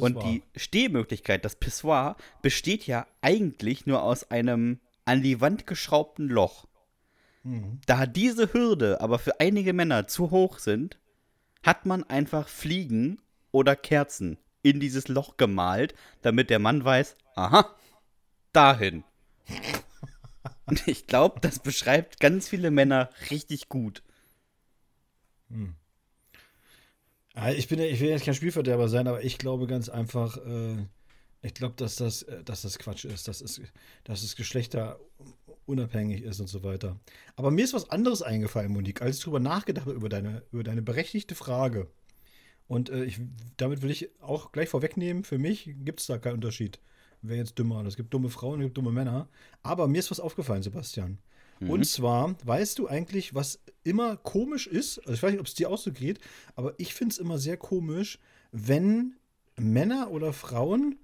[0.00, 0.24] Und wahr.
[0.24, 6.66] die Stehmöglichkeit, das Pissoir, besteht ja eigentlich nur aus einem an die Wand geschraubten Loch.
[7.42, 7.80] Mhm.
[7.86, 10.98] Da diese Hürde aber für einige Männer zu hoch sind,
[11.62, 13.20] hat man einfach Fliegen
[13.52, 17.74] oder Kerzen in dieses Loch gemalt, damit der Mann weiß, aha,
[18.52, 19.04] dahin.
[20.66, 24.02] Und ich glaube, das beschreibt ganz viele Männer richtig gut.
[27.34, 30.76] Ah, Ich, bin, ich will jetzt kein Spielverderber sein, aber ich glaube ganz einfach, äh,
[31.42, 33.60] ich glaube, dass das, äh, dass das Quatsch ist, dass es,
[34.04, 36.98] dass es geschlechterunabhängig ist und so weiter.
[37.36, 40.64] Aber mir ist was anderes eingefallen, Monique, als ich darüber nachgedacht habe, über deine, über
[40.64, 41.90] deine berechtigte Frage.
[42.68, 43.20] Und äh, ich,
[43.58, 46.80] damit will ich auch gleich vorwegnehmen, für mich gibt es da keinen Unterschied.
[47.22, 47.84] Wer jetzt dümmer?
[47.86, 49.28] Es gibt dumme Frauen, es gibt dumme Männer.
[49.62, 51.18] Aber mir ist was aufgefallen, Sebastian.
[51.60, 54.98] Und zwar, weißt du eigentlich, was immer komisch ist?
[55.00, 56.20] Also ich weiß nicht, ob es dir auch so geht,
[56.54, 58.18] aber ich finde es immer sehr komisch,
[58.52, 59.16] wenn
[59.56, 60.98] Männer oder Frauen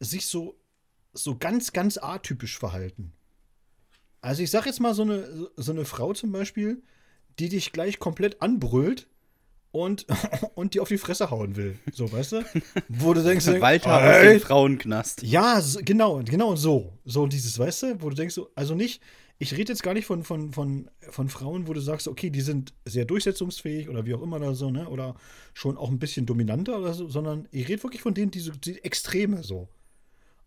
[0.00, 0.60] sich so,
[1.14, 3.12] so ganz, ganz atypisch verhalten.
[4.20, 6.82] Also ich sag jetzt mal so eine, so eine Frau zum Beispiel,
[7.38, 9.08] die dich gleich komplett anbrüllt
[9.74, 10.06] und,
[10.54, 11.76] und die auf die Fresse hauen will.
[11.92, 12.44] So, weißt du?
[12.88, 15.22] Wo du denkst, Walter aus Alter, dem Frauenknast.
[15.24, 16.92] ja, so, genau, genau so.
[17.04, 19.02] So dieses, weißt du, wo du denkst, so, also nicht,
[19.38, 22.40] ich rede jetzt gar nicht von, von, von, von Frauen, wo du sagst, okay, die
[22.40, 24.88] sind sehr durchsetzungsfähig oder wie auch immer oder so, ne?
[24.88, 25.16] Oder
[25.54, 28.52] schon auch ein bisschen dominanter oder so, sondern ich rede wirklich von denen, die so
[28.52, 29.68] die Extreme so.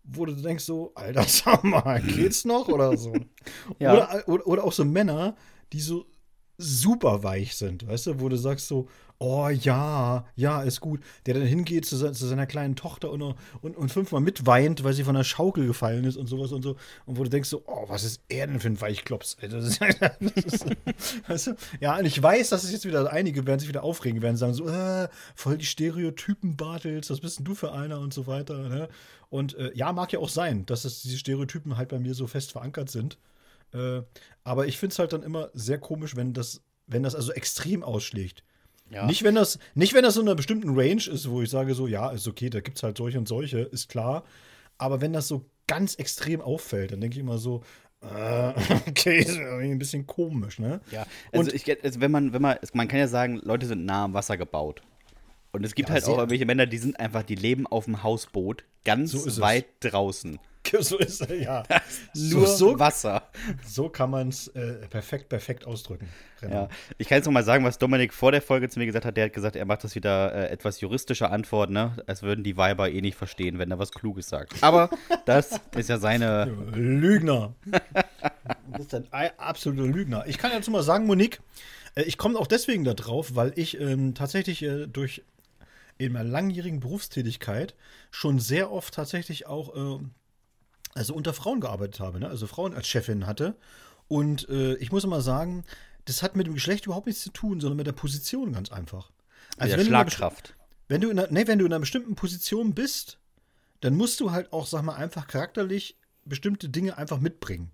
[0.04, 3.12] Wo du denkst so, Alter, sag mal, geht's noch oder so?
[3.78, 3.92] Ja.
[3.92, 5.36] Oder, oder, oder auch so Männer,
[5.74, 6.06] die so
[6.58, 11.00] super weich sind, weißt du, wo du sagst so, oh ja, ja, ist gut.
[11.26, 15.04] Der dann hingeht zu, zu seiner kleinen Tochter und, und, und fünfmal mitweint, weil sie
[15.04, 16.76] von der Schaukel gefallen ist und sowas und so.
[17.04, 19.36] Und wo du denkst so, oh, was ist er denn für ein Weichklops?
[19.40, 20.66] Das ist, das ist,
[21.28, 21.56] weißt du?
[21.80, 24.54] Ja, und ich weiß, dass es jetzt wieder, einige werden sich wieder aufregen, werden sagen
[24.54, 28.68] so, äh, voll die Stereotypen, Bartels, was bist denn du für einer und so weiter.
[28.68, 28.88] Ne?
[29.30, 32.26] Und äh, ja, mag ja auch sein, dass es, diese Stereotypen halt bei mir so
[32.26, 33.18] fest verankert sind.
[33.72, 34.02] Äh,
[34.44, 37.82] aber ich finde es halt dann immer sehr komisch, wenn das, wenn das also extrem
[37.82, 38.44] ausschlägt.
[38.90, 39.06] Ja.
[39.06, 41.74] Nicht, wenn das, nicht, wenn das so in einer bestimmten Range ist, wo ich sage,
[41.74, 44.24] so, ja, ist okay, da gibt es halt solche und solche, ist klar.
[44.78, 47.62] Aber wenn das so ganz extrem auffällt, dann denke ich immer so,
[48.00, 48.52] äh,
[48.88, 50.80] okay, ist irgendwie ein bisschen komisch, ne?
[50.90, 53.84] Ja, also Und- ich, also wenn man, wenn man, man kann ja sagen, Leute sind
[53.84, 54.82] nah am Wasser gebaut.
[55.50, 58.02] Und es gibt Ja, halt auch irgendwelche Männer, die sind einfach, die leben auf dem
[58.02, 60.38] Hausboot, ganz So weit draußen.
[60.80, 61.62] So ist es, ja.
[62.14, 63.22] Nur so, so, Wasser.
[63.66, 66.08] so kann man es äh, perfekt, perfekt ausdrücken.
[66.40, 66.54] Genau.
[66.54, 66.68] Ja.
[66.98, 69.16] Ich kann jetzt noch mal sagen, was Dominik vor der Folge zu mir gesagt hat.
[69.16, 71.96] Der hat gesagt, er macht das wieder äh, etwas juristische Antwort, ne?
[72.06, 74.62] Als würden die Weiber eh nicht verstehen, wenn er was Kluges sagt.
[74.62, 74.90] Aber
[75.26, 76.44] das ist ja seine.
[76.74, 77.54] Lügner.
[78.70, 80.24] Du bist ein ei- absoluter Lügner.
[80.26, 81.40] Ich kann dazu mal sagen, Monique,
[81.94, 85.22] äh, ich komme auch deswegen da drauf, weil ich ähm, tatsächlich äh, durch
[85.98, 87.74] in meiner langjährigen Berufstätigkeit
[88.10, 89.98] schon sehr oft tatsächlich auch äh,
[90.98, 92.28] also unter Frauen gearbeitet habe, ne?
[92.28, 93.56] also Frauen als Chefin hatte.
[94.08, 95.64] Und äh, ich muss immer sagen,
[96.04, 99.10] das hat mit dem Geschlecht überhaupt nichts zu tun, sondern mit der Position ganz einfach.
[99.56, 100.48] Also wenn Schlagkraft.
[100.48, 100.58] Du
[100.88, 103.18] wenn du, in einer, nee, wenn du in einer bestimmten Position bist,
[103.80, 107.70] dann musst du halt auch, sag mal, einfach charakterlich bestimmte Dinge einfach mitbringen.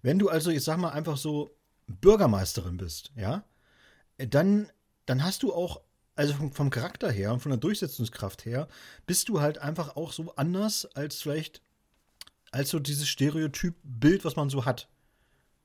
[0.00, 1.54] Wenn du also, ich sag mal, einfach so
[1.88, 3.44] Bürgermeisterin bist, ja,
[4.16, 4.70] dann,
[5.06, 5.82] dann hast du auch,
[6.14, 8.68] also vom, vom Charakter her und von der Durchsetzungskraft her,
[9.06, 11.62] bist du halt einfach auch so anders als vielleicht,
[12.52, 14.88] als so dieses Stereotyp-Bild, was man so hat.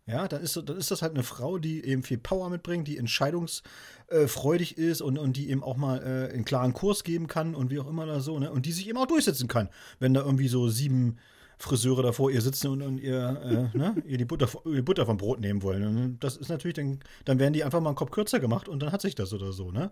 [0.08, 2.98] Ja, dann ist, dann ist das halt eine Frau, die eben viel Power mitbringt, die
[2.98, 7.72] entscheidungsfreudig ist und, und die eben auch mal äh, einen klaren Kurs geben kann und
[7.72, 8.50] wie auch immer da so, ne?
[8.50, 9.70] Und die sich eben auch durchsetzen kann,
[10.00, 11.18] wenn da irgendwie so sieben
[11.58, 15.06] Friseure da vor ihr sitzen und, und ihr, äh, ne, ihr die Butter, die Butter
[15.06, 15.86] vom Brot nehmen wollen.
[15.86, 18.80] Und das ist natürlich, dann, dann werden die einfach mal einen Kopf kürzer gemacht und
[18.82, 19.92] dann hat sich das oder so, ne?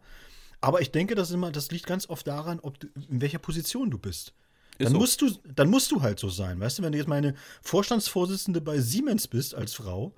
[0.62, 2.78] Aber ich denke, das, immer, das liegt ganz oft daran, ob
[3.10, 4.34] in welcher Position du bist.
[4.78, 4.98] Dann, so.
[4.98, 6.60] musst du, dann musst du halt so sein.
[6.60, 10.14] Weißt du, wenn du jetzt meine Vorstandsvorsitzende bei Siemens bist als Frau,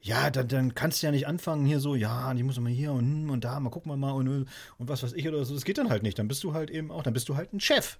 [0.00, 2.92] ja, dann, dann kannst du ja nicht anfangen hier so, ja, die muss mal hier
[2.92, 5.54] und, hm, und da, mal gucken wir mal und, und was weiß ich oder so.
[5.54, 6.18] Das geht dann halt nicht.
[6.18, 7.98] Dann bist du halt eben auch, dann bist du halt ein Chef.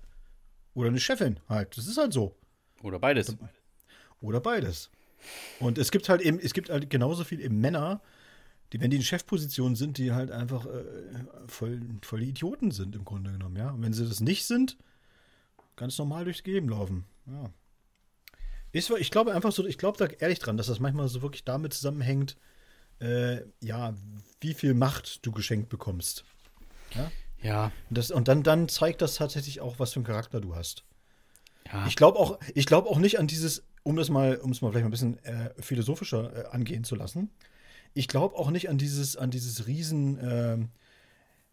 [0.74, 1.76] Oder eine Chefin halt.
[1.76, 2.34] Das ist halt so.
[2.82, 3.36] Oder beides.
[4.20, 4.90] Oder beides.
[5.60, 8.00] Und es gibt halt eben, es gibt halt genauso viel eben Männer,
[8.72, 10.84] die, wenn die in Chefpositionen sind, die halt einfach äh,
[11.46, 13.70] voll, voll Idioten sind im Grunde genommen, ja.
[13.70, 14.76] Und wenn sie das nicht sind,
[15.82, 17.04] ganz normal durchs Leben laufen.
[17.26, 17.50] Ja.
[18.70, 21.44] Ich, ich glaube einfach so, ich glaube da ehrlich dran, dass das manchmal so wirklich
[21.44, 22.36] damit zusammenhängt,
[23.00, 23.92] äh, ja,
[24.40, 26.24] wie viel Macht du geschenkt bekommst.
[26.94, 27.10] Ja.
[27.42, 27.72] Ja.
[27.90, 30.84] Und, das, und dann, dann zeigt das tatsächlich auch, was für einen Charakter du hast.
[31.72, 31.84] Ja.
[31.88, 34.84] Ich glaube auch, glaub auch nicht an dieses, um das mal, um es mal vielleicht
[34.84, 37.30] mal ein bisschen äh, philosophischer äh, angehen zu lassen.
[37.92, 40.58] Ich glaube auch nicht an dieses, an dieses Riesen, äh,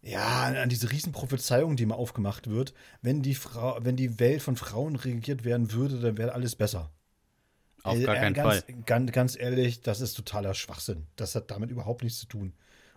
[0.02, 4.56] ja, an diese Riesenprophezeiung, die mal aufgemacht wird, wenn die Frau, wenn die Welt von
[4.56, 6.92] Frauen regiert werden würde, dann wäre alles besser.
[7.84, 8.76] Auf äh, gar keinen ganz, Fall.
[8.86, 11.08] Ganz, ganz ehrlich, das ist totaler Schwachsinn.
[11.16, 12.54] Das hat damit überhaupt nichts zu tun,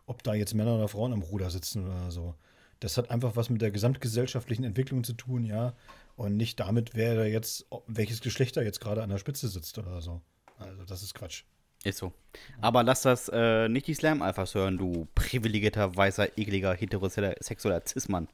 [0.06, 2.34] ob da jetzt Männer oder Frauen am Ruder sitzen oder so.
[2.80, 5.74] Das hat einfach was mit der gesamtgesellschaftlichen Entwicklung zu tun, ja.
[6.16, 9.78] Und nicht damit, wer da jetzt, welches Geschlecht da jetzt gerade an der Spitze sitzt
[9.78, 10.20] oder so.
[10.58, 11.44] Also, das ist Quatsch.
[11.84, 12.12] Ist so.
[12.60, 18.28] Aber lass das äh, nicht die Slam-Alphas hören, du privilegierter, weißer, ekliger, heterosexueller Cis-Mann.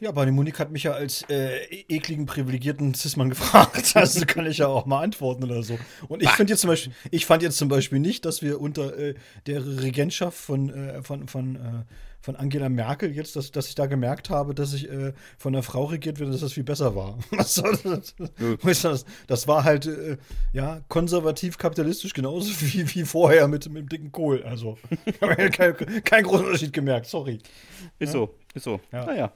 [0.00, 3.92] Ja, aber die Monik hat mich ja als äh, ekligen, privilegierten Cis-Mann gefragt.
[3.96, 5.78] Also kann ich ja auch mal antworten oder so.
[6.08, 8.96] Und ich finde jetzt zum Beispiel, ich fand jetzt zum Beispiel nicht, dass wir unter
[8.96, 9.14] äh,
[9.46, 11.84] der Regentschaft von, äh, von, von, äh,
[12.20, 15.62] von Angela Merkel jetzt, dass, dass ich da gemerkt habe, dass ich äh, von einer
[15.62, 17.18] Frau regiert werde, dass das viel besser war.
[17.36, 17.62] das,
[18.82, 20.16] das, das war halt äh,
[20.52, 24.42] ja konservativ-kapitalistisch genauso wie, wie vorher mit, mit dem dicken Kohl.
[24.42, 24.78] Also
[25.20, 27.38] kein, kein großer Unterschied gemerkt, sorry.
[27.98, 28.20] Ist ja?
[28.20, 28.80] so, ist so.
[28.92, 29.06] Ja.
[29.06, 29.32] Naja.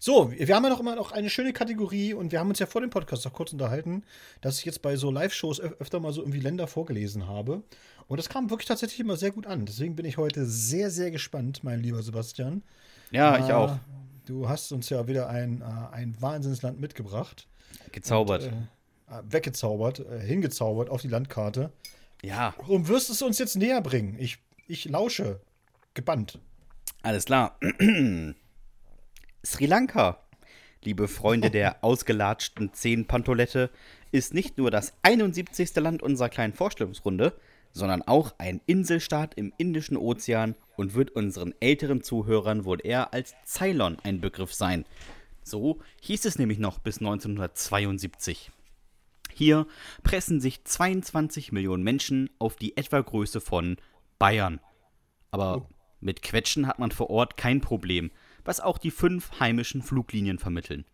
[0.00, 2.66] So, wir haben ja noch immer noch eine schöne Kategorie und wir haben uns ja
[2.66, 4.04] vor dem Podcast noch kurz unterhalten,
[4.40, 7.62] dass ich jetzt bei so Live-Shows öfter mal so irgendwie Länder vorgelesen habe.
[8.06, 9.66] Und das kam wirklich tatsächlich immer sehr gut an.
[9.66, 12.62] Deswegen bin ich heute sehr, sehr gespannt, mein lieber Sebastian.
[13.10, 13.76] Ja, äh, ich auch.
[14.24, 17.48] Du hast uns ja wieder ein, äh, ein Wahnsinnsland mitgebracht.
[17.90, 18.44] Gezaubert.
[18.44, 18.68] Und,
[19.14, 21.72] äh, weggezaubert, äh, hingezaubert auf die Landkarte.
[22.22, 22.54] Ja.
[22.68, 24.16] Und wirst es uns jetzt näher bringen.
[24.18, 25.40] Ich, ich lausche.
[25.94, 26.38] Gebannt.
[27.02, 27.58] Alles klar.
[29.44, 30.18] Sri Lanka,
[30.82, 33.70] liebe Freunde der ausgelatschten Zehn-Pantolette,
[34.10, 35.74] ist nicht nur das 71.
[35.76, 37.34] Land unserer kleinen Vorstellungsrunde,
[37.72, 43.34] sondern auch ein Inselstaat im Indischen Ozean und wird unseren älteren Zuhörern wohl eher als
[43.44, 44.84] Ceylon ein Begriff sein.
[45.44, 48.50] So hieß es nämlich noch bis 1972.
[49.32, 49.66] Hier
[50.02, 53.76] pressen sich 22 Millionen Menschen auf die etwa Größe von
[54.18, 54.58] Bayern.
[55.30, 55.66] Aber oh.
[56.00, 58.10] mit Quetschen hat man vor Ort kein Problem,
[58.48, 60.86] was auch die fünf heimischen Fluglinien vermitteln.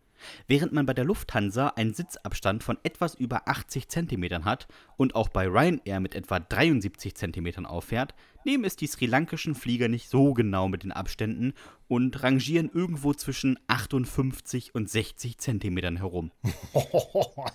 [0.48, 5.28] Während man bei der Lufthansa einen Sitzabstand von etwas über 80 cm hat und auch
[5.28, 8.14] bei Ryanair mit etwa 73 cm auffährt,
[8.44, 11.52] nehmen es die sri lankischen Flieger nicht so genau mit den Abständen
[11.86, 16.32] und rangieren irgendwo zwischen 58 und 60 cm herum.
[16.72, 17.46] Oh,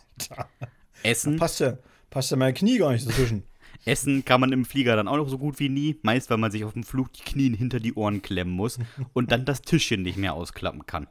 [1.04, 1.34] Essen.
[1.34, 1.78] Da passt ja,
[2.10, 3.44] passt ja mein Knie gar nicht dazwischen.
[3.86, 6.52] Essen kann man im Flieger dann auch noch so gut wie nie, meist weil man
[6.52, 8.80] sich auf dem Flug die Knien hinter die Ohren klemmen muss
[9.14, 11.08] und dann das Tischchen nicht mehr ausklappen kann.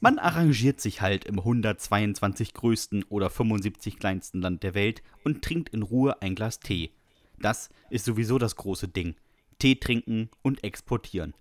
[0.00, 5.70] Man arrangiert sich halt im 122 größten oder 75 kleinsten Land der Welt und trinkt
[5.70, 6.90] in Ruhe ein Glas Tee.
[7.38, 9.16] Das ist sowieso das große Ding.
[9.58, 11.34] Tee trinken und exportieren.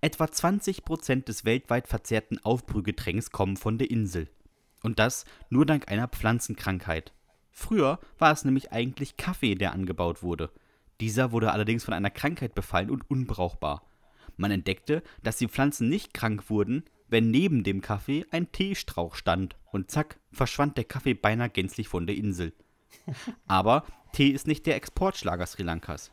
[0.00, 4.28] Etwa 20% des weltweit verzehrten Aufbrühgetränks kommen von der Insel.
[4.82, 7.12] Und das nur dank einer Pflanzenkrankheit.
[7.58, 10.52] Früher war es nämlich eigentlich Kaffee, der angebaut wurde.
[11.00, 13.82] Dieser wurde allerdings von einer Krankheit befallen und unbrauchbar.
[14.36, 19.56] Man entdeckte, dass die Pflanzen nicht krank wurden, wenn neben dem Kaffee ein Teestrauch stand
[19.72, 22.52] und zack, verschwand der Kaffee beinahe gänzlich von der Insel.
[23.48, 26.12] Aber Tee ist nicht der Exportschlager Sri Lankas.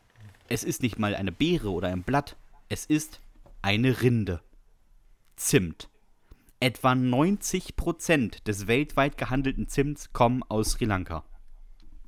[0.49, 2.37] Es ist nicht mal eine Beere oder ein Blatt,
[2.69, 3.21] es ist
[3.61, 4.41] eine Rinde.
[5.35, 5.89] Zimt.
[6.59, 11.23] Etwa 90% des weltweit gehandelten Zimts kommen aus Sri Lanka.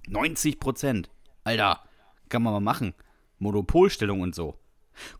[0.10, 1.06] 90%.
[1.44, 1.82] Alter,
[2.30, 2.94] kann man mal machen.
[3.40, 4.60] Monopolstellung und so.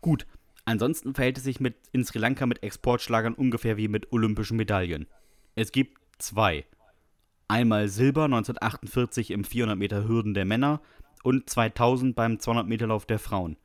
[0.00, 0.26] Gut,
[0.64, 5.06] ansonsten verhält es sich mit, in Sri Lanka mit Exportschlagern ungefähr wie mit olympischen Medaillen.
[5.54, 6.66] Es gibt zwei.
[7.48, 10.82] Einmal Silber 1948 im 400 Meter Hürden der Männer
[11.22, 13.56] und 2000 beim 200 Meter Lauf der Frauen.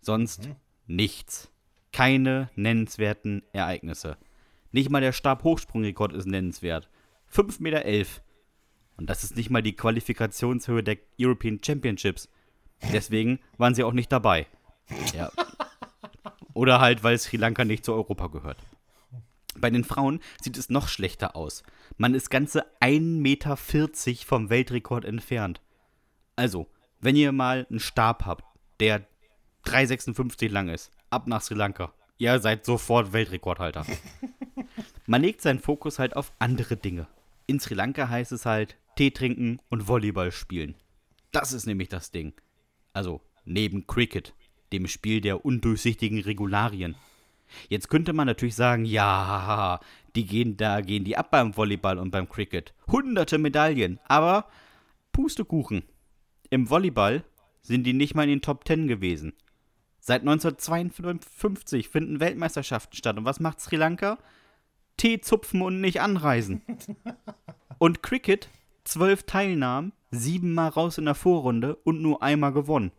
[0.00, 0.56] Sonst mhm.
[0.86, 1.50] nichts.
[1.92, 4.16] Keine nennenswerten Ereignisse.
[4.72, 6.88] Nicht mal der Stabhochsprungrekord ist nennenswert.
[7.32, 7.84] 5,11 Meter.
[9.00, 12.28] Und das ist nicht mal die Qualifikationshöhe der European Championships.
[12.92, 14.46] Deswegen waren sie auch nicht dabei.
[15.14, 15.32] Ja.
[16.52, 18.58] Oder halt, weil Sri Lanka nicht zu Europa gehört.
[19.56, 21.62] Bei den Frauen sieht es noch schlechter aus.
[21.96, 23.56] Man ist ganze 1,40 Meter
[24.26, 25.62] vom Weltrekord entfernt.
[26.36, 26.66] Also,
[27.00, 28.44] wenn ihr mal einen Stab habt,
[28.80, 29.06] der
[29.64, 31.94] 3,56 lang ist, ab nach Sri Lanka.
[32.18, 33.86] Ihr seid sofort Weltrekordhalter.
[35.06, 37.06] Man legt seinen Fokus halt auf andere Dinge.
[37.46, 40.74] In Sri Lanka heißt es halt Tee trinken und Volleyball spielen.
[41.32, 42.34] Das ist nämlich das Ding.
[42.92, 44.34] Also neben Cricket,
[44.74, 46.96] dem Spiel der undurchsichtigen Regularien.
[47.70, 49.80] Jetzt könnte man natürlich sagen, ja,
[50.14, 52.74] die gehen da gehen die ab beim Volleyball und beim Cricket.
[52.88, 54.50] Hunderte Medaillen, aber
[55.12, 55.82] Pustekuchen.
[56.50, 57.24] Im Volleyball
[57.62, 59.32] sind die nicht mal in den Top Ten gewesen.
[60.00, 63.16] Seit 1952 finden Weltmeisterschaften statt.
[63.16, 64.18] Und was macht Sri Lanka?
[64.98, 66.60] Tee zupfen und nicht anreisen.
[67.78, 68.50] Und Cricket,
[68.84, 72.92] zwölf Teilnahmen, siebenmal raus in der Vorrunde und nur einmal gewonnen.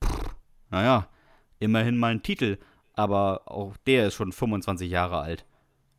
[0.00, 0.30] Puh,
[0.70, 1.08] naja,
[1.58, 2.58] immerhin mal ein Titel,
[2.92, 5.44] aber auch der ist schon 25 Jahre alt.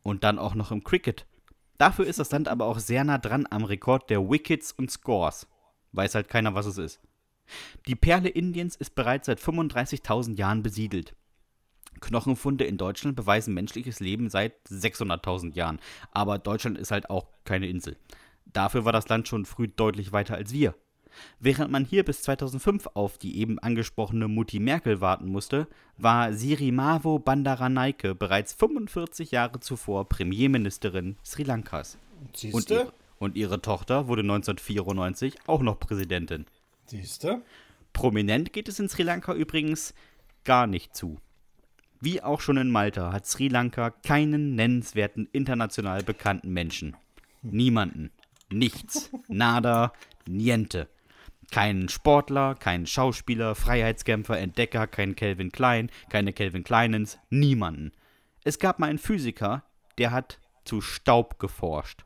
[0.02, 1.26] Und dann auch noch im Cricket.
[1.76, 5.46] Dafür ist das Land aber auch sehr nah dran am Rekord der Wickets und Scores.
[5.92, 7.00] Weiß halt keiner, was es ist.
[7.86, 11.14] Die Perle Indiens ist bereits seit 35.000 Jahren besiedelt.
[12.00, 15.80] Knochenfunde in Deutschland beweisen menschliches Leben seit 600.000 Jahren.
[16.12, 17.96] Aber Deutschland ist halt auch keine Insel.
[18.52, 20.74] Dafür war das Land schon früh deutlich weiter als wir.
[21.40, 27.18] Während man hier bis 2005 auf die eben angesprochene Mutti Merkel warten musste, war Sirimavo
[27.18, 31.98] Bandaranaike bereits 45 Jahre zuvor Premierministerin Sri Lankas.
[32.52, 36.46] Und ihre, und ihre Tochter wurde 1994 auch noch Präsidentin.
[36.86, 37.42] Siehste?
[37.92, 39.94] Prominent geht es in Sri Lanka übrigens
[40.44, 41.18] gar nicht zu.
[42.00, 46.96] Wie auch schon in Malta hat Sri Lanka keinen nennenswerten international bekannten Menschen.
[47.42, 48.10] Niemanden.
[48.50, 49.10] Nichts.
[49.28, 49.92] Nada.
[50.26, 50.88] Niente.
[51.50, 57.92] Keinen Sportler, keinen Schauspieler, Freiheitskämpfer, Entdecker, keinen Calvin Klein, keine Calvin Kleinens, niemanden.
[58.44, 59.62] Es gab mal einen Physiker,
[59.96, 62.04] der hat zu Staub geforscht.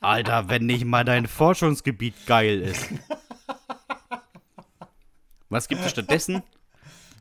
[0.00, 2.90] Alter, wenn nicht mal dein Forschungsgebiet geil ist.
[5.48, 6.42] Was gibt es stattdessen?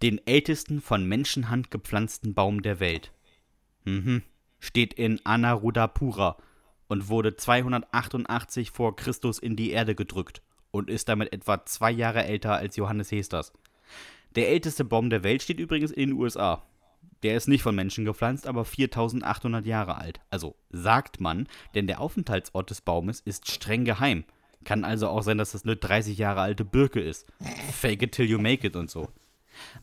[0.01, 3.11] Den ältesten von Menschenhand gepflanzten Baum der Welt.
[3.85, 4.23] Mhm.
[4.59, 6.37] Steht in Anarudapura
[6.87, 10.41] und wurde 288 vor Christus in die Erde gedrückt
[10.71, 13.53] und ist damit etwa zwei Jahre älter als Johannes Hesters.
[14.35, 16.63] Der älteste Baum der Welt steht übrigens in den USA.
[17.21, 20.19] Der ist nicht von Menschen gepflanzt, aber 4800 Jahre alt.
[20.29, 24.25] Also sagt man, denn der Aufenthaltsort des Baumes ist streng geheim.
[24.65, 27.27] Kann also auch sein, dass das eine 30 Jahre alte Birke ist.
[27.71, 29.09] Fake it till you make it und so.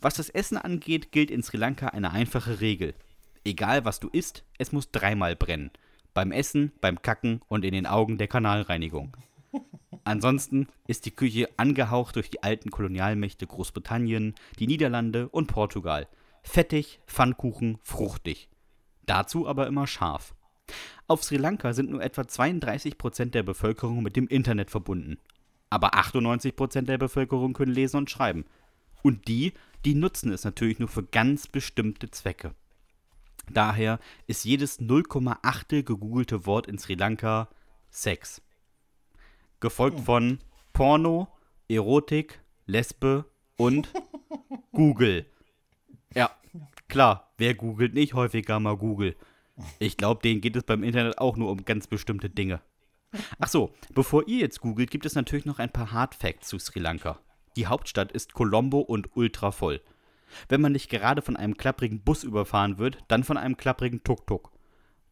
[0.00, 2.94] Was das Essen angeht, gilt in Sri Lanka eine einfache Regel.
[3.44, 5.70] Egal was du isst, es muss dreimal brennen.
[6.14, 9.16] Beim Essen, beim Kacken und in den Augen der Kanalreinigung.
[10.04, 16.08] Ansonsten ist die Küche angehaucht durch die alten Kolonialmächte Großbritannien, die Niederlande und Portugal–
[16.42, 18.48] Fettig, Pfannkuchen, fruchtig.
[19.06, 20.34] Dazu aber immer scharf.
[21.06, 25.18] Auf Sri Lanka sind nur etwa 32% der Bevölkerung mit dem Internet verbunden.
[25.68, 28.44] Aber 98% der Bevölkerung können lesen und schreiben.
[29.02, 29.52] Und die,
[29.84, 32.54] die nutzen es natürlich nur für ganz bestimmte Zwecke.
[33.52, 37.48] Daher ist jedes 0,8 gegoogelte Wort in Sri Lanka
[37.90, 38.42] Sex.
[39.60, 40.04] Gefolgt hm.
[40.04, 40.38] von
[40.72, 41.28] Porno,
[41.68, 43.24] Erotik, Lesbe
[43.56, 43.92] und
[44.72, 45.26] Google.
[46.14, 46.30] Ja,
[46.88, 47.32] klar.
[47.38, 49.16] Wer googelt nicht häufiger mal Google?
[49.78, 52.60] Ich glaube, denen geht es beim Internet auch nur um ganz bestimmte Dinge.
[53.38, 56.58] Ach so, bevor ihr jetzt googelt, gibt es natürlich noch ein paar Hard Facts zu
[56.58, 57.18] Sri Lanka.
[57.56, 59.80] Die Hauptstadt ist Colombo und ultra voll.
[60.48, 64.52] Wenn man nicht gerade von einem klapprigen Bus überfahren wird, dann von einem klapprigen Tuk-Tuk.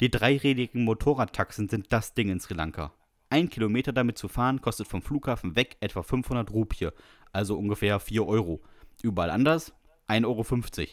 [0.00, 2.92] Die dreirädigen Motorradtaxen sind das Ding in Sri Lanka.
[3.30, 6.90] Ein Kilometer damit zu fahren kostet vom Flughafen weg etwa 500 Rupie,
[7.32, 8.62] also ungefähr 4 Euro.
[9.02, 9.72] Überall anders
[10.08, 10.88] 1,50 Euro.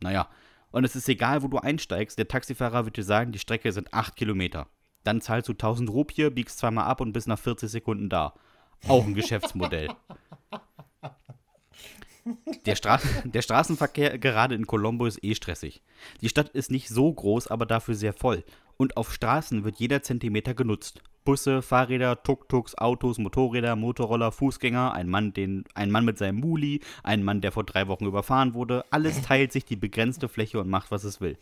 [0.00, 0.28] Naja,
[0.70, 3.92] und es ist egal, wo du einsteigst, der Taxifahrer wird dir sagen, die Strecke sind
[3.92, 4.68] 8 Kilometer.
[5.04, 8.34] Dann zahlst du 1000 Rupie, biegst zweimal ab und bist nach 40 Sekunden da.
[8.88, 9.88] Auch ein Geschäftsmodell.
[12.66, 15.82] Der, Stra der Straßenverkehr gerade in Colombo ist eh stressig.
[16.20, 18.44] Die Stadt ist nicht so groß, aber dafür sehr voll.
[18.76, 21.02] Und auf Straßen wird jeder Zentimeter genutzt.
[21.24, 26.80] Busse, Fahrräder, Tuk-Tuks, Autos, Motorräder, Motorroller, Fußgänger, ein Mann, den, ein Mann mit seinem Muli,
[27.04, 28.84] ein Mann, der vor drei Wochen überfahren wurde.
[28.90, 31.38] Alles teilt sich die begrenzte Fläche und macht, was es will.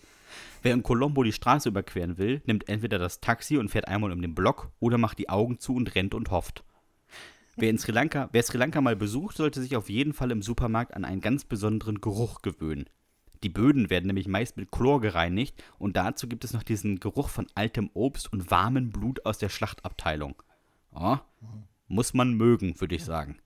[0.62, 4.20] Wer in Colombo die Straße überqueren will, nimmt entweder das Taxi und fährt einmal um
[4.20, 6.62] den Block oder macht die Augen zu und rennt und hofft.
[7.60, 10.40] Wer, in Sri Lanka, wer Sri Lanka mal besucht, sollte sich auf jeden Fall im
[10.40, 12.86] Supermarkt an einen ganz besonderen Geruch gewöhnen.
[13.42, 17.28] Die Böden werden nämlich meist mit Chlor gereinigt und dazu gibt es noch diesen Geruch
[17.28, 20.42] von altem Obst und warmem Blut aus der Schlachtabteilung.
[20.94, 21.18] Oh,
[21.86, 23.38] muss man mögen, würde ich sagen.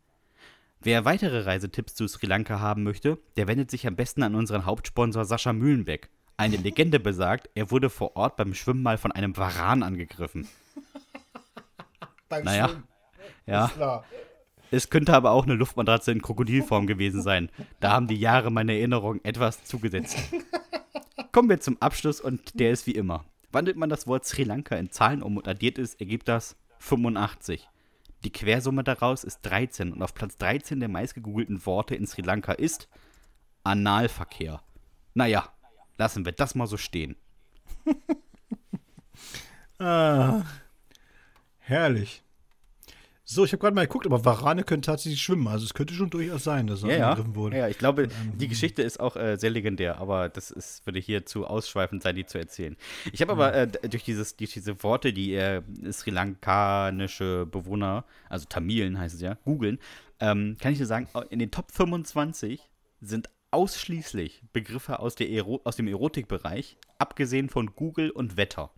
[0.81, 4.65] Wer weitere Reisetipps zu Sri Lanka haben möchte, der wendet sich am besten an unseren
[4.65, 6.09] Hauptsponsor Sascha Mühlenbeck.
[6.37, 10.47] Eine Legende besagt, er wurde vor Ort beim Schwimmen mal von einem Varan angegriffen.
[12.29, 12.69] Beim Naja.
[12.69, 12.94] Schwimmen.
[13.47, 13.67] Ja.
[13.67, 14.05] Ist klar.
[14.71, 17.51] Es könnte aber auch eine Luftmatratze in Krokodilform gewesen sein.
[17.81, 20.19] Da haben die Jahre meiner Erinnerung etwas zugesetzt.
[21.33, 23.25] Kommen wir zum Abschluss und der ist wie immer.
[23.53, 27.69] Wandelt man das Wort Sri Lanka in Zahlen um und addiert es, ergibt das 85.
[28.25, 32.53] Die Quersumme daraus ist 13 und auf Platz 13 der meistgegoogelten Worte in Sri Lanka
[32.53, 32.89] ist
[33.63, 34.61] Analverkehr.
[35.13, 35.49] Naja,
[35.99, 37.17] lassen wir das mal so stehen.
[39.79, 40.43] Ah,
[41.59, 42.24] herrlich.
[43.27, 45.49] So, ich habe gerade mal geguckt, aber Warane können tatsächlich schwimmen.
[45.49, 47.57] Also es könnte schon durchaus sein, dass er Ja, angegriffen wurde.
[47.57, 51.25] ja, ich glaube, die Geschichte ist auch äh, sehr legendär, aber das ist, würde hier
[51.25, 52.77] zu ausschweifend sein, die zu erzählen.
[53.13, 58.45] Ich habe aber äh, durch, dieses, durch diese Worte, die äh, sri lankanische Bewohner, also
[58.47, 59.79] Tamilen heißt es ja, googeln,
[60.21, 62.61] ähm, kann ich dir sagen, in den Top 25
[63.01, 68.71] sind ausschließlich Begriffe aus, Ero aus dem Erotikbereich, abgesehen von Google und Wetter.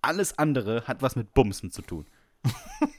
[0.00, 2.06] Alles andere hat was mit Bumsen zu tun.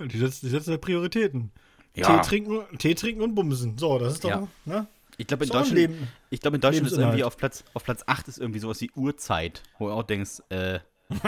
[0.00, 1.50] Die setzen, die setzen ja Prioritäten.
[1.94, 2.20] Ja.
[2.20, 3.76] Tee, trinken, Tee trinken und bumsen.
[3.78, 4.48] So, das ist doch, Ja.
[4.64, 4.86] ne?
[5.16, 5.90] Ich glaube, in Deutschland,
[6.30, 8.90] ich glaube, in Deutschland ist irgendwie auf Platz, auf Platz 8 ist irgendwie sowas wie
[8.94, 10.78] Uhrzeit, wo du auch denkst, äh,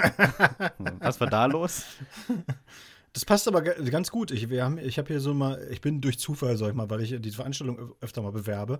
[1.00, 1.82] was war da los?
[3.12, 4.30] Das passt aber ga- ganz gut.
[4.30, 6.88] Ich, wir haben, ich habe hier so mal, ich bin durch Zufall, sag ich mal,
[6.88, 8.78] weil ich diese Veranstaltung öf- öfter mal bewerbe,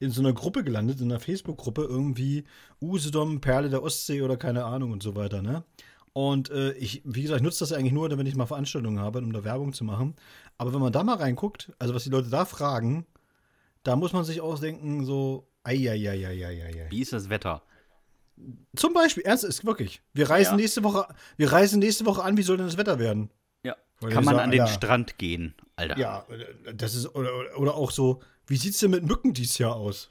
[0.00, 2.42] in so einer Gruppe gelandet, in einer Facebook-Gruppe, irgendwie
[2.82, 5.62] Usedom, Perle der Ostsee oder keine Ahnung und so weiter, ne?
[6.12, 9.20] Und äh, ich, wie gesagt, ich nutze das eigentlich nur, wenn ich mal Veranstaltungen habe,
[9.20, 10.16] um da Werbung zu machen.
[10.58, 13.06] Aber wenn man da mal reinguckt, also was die Leute da fragen,
[13.84, 16.86] da muss man sich ausdenken, so, eieieiei.
[16.90, 17.62] Wie ist das Wetter?
[18.74, 20.02] Zum Beispiel, ernst ist wirklich.
[20.12, 20.56] Wir reisen Ja.
[20.56, 21.06] nächste Woche,
[21.36, 23.30] wir reisen nächste Woche an, wie soll denn das Wetter werden?
[23.62, 23.76] Ja.
[24.00, 24.72] Weil Kann man sagen, an den Alter.
[24.72, 25.98] Strand gehen, Alter?
[25.98, 26.26] Ja,
[26.74, 30.10] das ist, oder, oder auch so, wie sieht's denn mit Mücken dieses Jahr aus?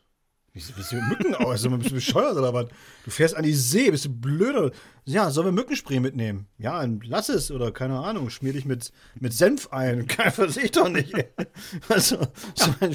[0.54, 1.62] Wie sieht es mit Mücken aus?
[1.64, 2.68] Bist du bescheuert oder was?
[3.06, 4.72] Du fährst an die See, bist du blöder?
[5.06, 6.48] Ja, sollen wir Mückenspray mitnehmen?
[6.58, 10.08] Ja, dann lass es oder keine Ahnung, schmier dich mit, mit Senf ein.
[10.08, 11.14] Keine weiß ich doch nicht.
[11.14, 11.28] ey.
[11.90, 12.18] Also,
[12.56, 12.94] so, ein,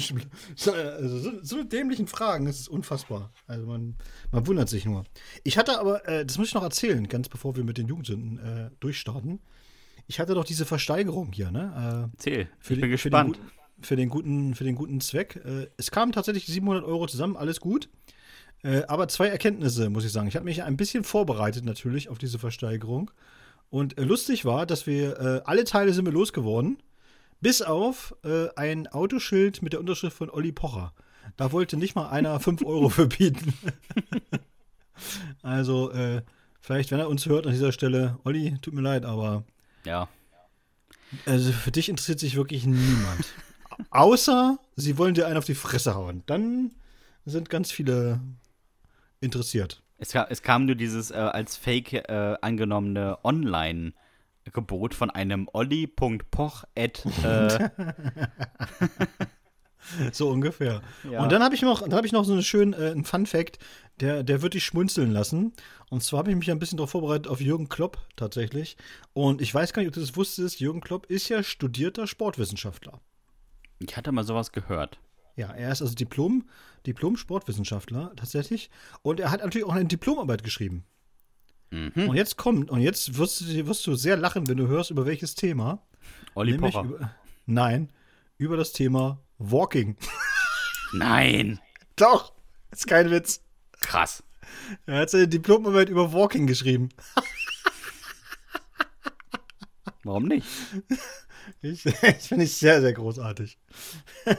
[0.55, 3.31] so, also so, so dämlichen Fragen, das ist unfassbar.
[3.47, 3.95] Also man,
[4.31, 5.05] man wundert sich nur.
[5.43, 8.37] Ich hatte aber, äh, das muss ich noch erzählen, ganz bevor wir mit den Jugendsünden
[8.39, 9.39] äh, durchstarten.
[10.07, 12.11] Ich hatte doch diese Versteigerung hier, ne?
[12.19, 13.37] Äh, für ich den- bin den gespannt.
[13.37, 13.51] guten-
[13.81, 15.41] Für den guten, für den guten Zweck.
[15.45, 17.89] Äh, es kamen tatsächlich 700 Euro zusammen, alles gut.
[18.63, 20.27] Äh, aber zwei Erkenntnisse, muss ich sagen.
[20.27, 23.11] Ich habe mich ein bisschen vorbereitet natürlich auf diese Versteigerung.
[23.69, 26.77] Und äh, lustig war, dass wir äh, alle Teile sind wir losgeworden,
[27.41, 30.93] bis auf äh, ein Autoschild mit der Unterschrift von Olli Pocher.
[31.37, 33.53] Da wollte nicht mal einer 5 Euro für bieten.
[35.41, 36.21] also, äh,
[36.61, 39.43] vielleicht, wenn er uns hört an dieser Stelle, Olli, tut mir leid, aber
[39.83, 40.07] Ja.
[41.25, 43.25] also für dich interessiert sich wirklich niemand.
[43.89, 46.23] Außer sie wollen dir einen auf die Fresse hauen.
[46.25, 46.71] Dann
[47.25, 48.19] sind ganz viele
[49.21, 49.81] interessiert.
[49.97, 56.63] Es, ka- es kam nur dieses äh, als Fake äh, angenommene Online-Gebot von einem olli.poch
[56.75, 56.87] äh,
[60.11, 60.81] So ungefähr.
[61.09, 61.21] Ja.
[61.21, 63.27] Und dann habe ich noch, dann habe ich noch so einen schönen äh, einen Fun
[63.27, 63.59] Fact,
[63.99, 65.53] der, der wird dich schmunzeln lassen.
[65.91, 68.77] Und zwar habe ich mich ein bisschen darauf vorbereitet auf Jürgen Klopp tatsächlich.
[69.13, 70.59] Und ich weiß gar nicht, ob du das wusstest.
[70.59, 72.99] Jürgen Klopp ist ja studierter Sportwissenschaftler.
[73.79, 74.99] Ich hatte mal sowas gehört.
[75.35, 76.47] Ja, er ist also Diplom,
[76.87, 78.69] Diplom-Sportwissenschaftler tatsächlich.
[79.01, 80.85] Und er hat natürlich auch eine Diplomarbeit geschrieben.
[81.71, 82.09] Mhm.
[82.09, 85.05] Und jetzt kommt, und jetzt wirst du, wirst du sehr lachen, wenn du hörst, über
[85.05, 85.81] welches Thema.
[86.35, 86.83] Olli Pocher.
[86.83, 87.15] Über,
[87.45, 87.91] nein,
[88.37, 89.97] über das Thema Walking.
[90.93, 91.59] Nein.
[91.97, 92.33] Doch,
[92.71, 93.41] ist kein Witz.
[93.81, 94.23] Krass.
[94.85, 96.89] Er hat seine Diplomarbeit über Walking geschrieben.
[100.03, 100.47] Warum nicht?
[101.61, 103.57] Ich, ich finde ich sehr, sehr großartig.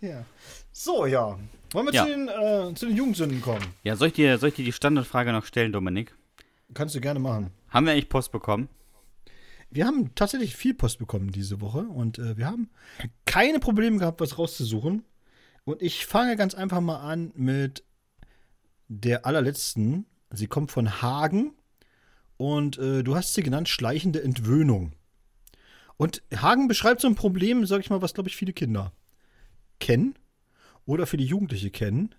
[0.00, 0.24] Ja.
[0.70, 1.38] So, ja.
[1.72, 2.04] Wollen wir Ja.
[2.04, 3.64] Zu, den, äh, zu den Jugendsünden kommen?
[3.84, 6.14] Ja, soll ich, dir, soll ich dir die Standardfrage noch stellen, Dominik?
[6.74, 7.50] Kannst du gerne machen.
[7.70, 8.68] Haben wir eigentlich Post bekommen?
[9.70, 12.70] Wir haben tatsächlich viel Post bekommen diese Woche und äh, wir haben
[13.24, 15.04] keine Probleme gehabt, was rauszusuchen.
[15.64, 17.82] Und ich fange ganz einfach mal an mit
[18.88, 20.06] der allerletzten.
[20.30, 21.54] Sie kommt von Hagen
[22.36, 24.92] und äh, du hast sie genannt schleichende Entwöhnung.
[25.96, 28.92] Und Hagen beschreibt so ein Problem, sag ich mal, was glaube ich viele Kinder
[29.78, 30.14] kennen
[30.86, 32.14] oder viele Jugendliche kennen.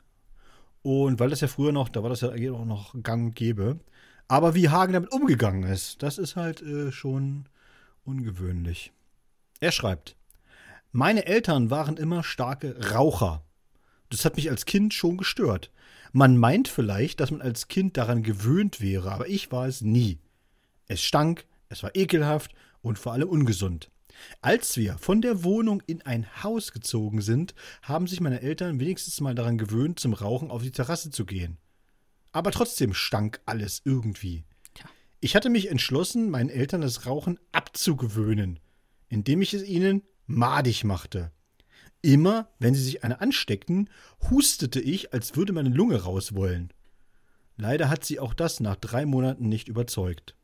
[0.82, 3.36] Und weil das ja früher noch, da war das ja eigentlich auch noch gang und
[3.36, 3.80] gäbe.
[4.28, 7.48] Aber wie Hagen damit umgegangen ist, das ist halt äh, schon
[8.04, 8.92] ungewöhnlich.
[9.60, 10.16] Er schreibt,
[10.92, 13.44] meine Eltern waren immer starke Raucher.
[14.10, 15.72] Das hat mich als Kind schon gestört.
[16.12, 20.20] Man meint vielleicht, dass man als Kind daran gewöhnt wäre, aber ich war es nie.
[20.88, 22.54] Es stank, es war ekelhaft
[22.86, 23.90] und vor allem ungesund.
[24.42, 29.20] Als wir von der Wohnung in ein Haus gezogen sind, haben sich meine Eltern wenigstens
[29.20, 31.58] mal daran gewöhnt, zum Rauchen auf die Terrasse zu gehen.
[32.32, 34.44] Aber trotzdem stank alles irgendwie.
[35.20, 38.60] Ich hatte mich entschlossen, meinen Eltern das Rauchen abzugewöhnen,
[39.10, 41.32] indem ich es ihnen madig machte.
[42.02, 43.90] Immer, wenn sie sich eine ansteckten,
[44.30, 46.72] hustete ich, als würde meine Lunge raus wollen.
[47.58, 50.36] Leider hat sie auch das nach drei Monaten nicht überzeugt.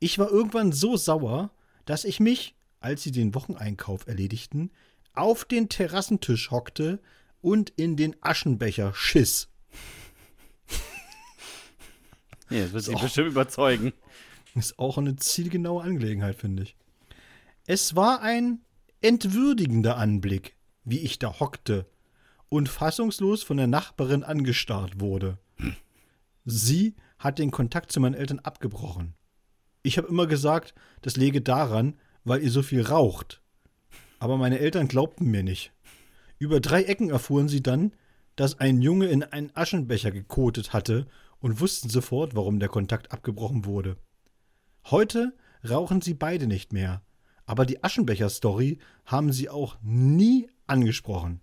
[0.00, 1.50] Ich war irgendwann so sauer,
[1.84, 4.70] dass ich mich, als sie den Wocheneinkauf erledigten,
[5.14, 7.00] auf den Terrassentisch hockte
[7.42, 9.48] und in den Aschenbecher schiss.
[12.52, 13.92] Nee, das wird sie bestimmt überzeugen.
[14.56, 16.74] Ist auch eine zielgenaue Angelegenheit, finde ich.
[17.64, 18.64] Es war ein
[19.00, 21.86] entwürdigender Anblick, wie ich da hockte
[22.48, 25.38] und fassungslos von der Nachbarin angestarrt wurde.
[26.44, 29.14] Sie hat den Kontakt zu meinen Eltern abgebrochen.
[29.82, 33.40] Ich habe immer gesagt, das läge daran, weil ihr so viel raucht.
[34.18, 35.72] Aber meine Eltern glaubten mir nicht.
[36.38, 37.92] Über drei Ecken erfuhren sie dann,
[38.36, 41.06] dass ein Junge in einen Aschenbecher gekotet hatte
[41.40, 43.96] und wussten sofort, warum der Kontakt abgebrochen wurde.
[44.90, 45.34] Heute
[45.68, 47.02] rauchen sie beide nicht mehr,
[47.46, 51.40] aber die Aschenbecher-Story haben sie auch nie angesprochen.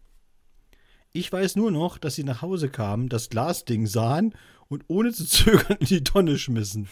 [1.12, 4.34] Ich weiß nur noch, dass sie nach Hause kamen, das Glasding sahen
[4.68, 6.88] und ohne zu zögern in die Tonne schmissen.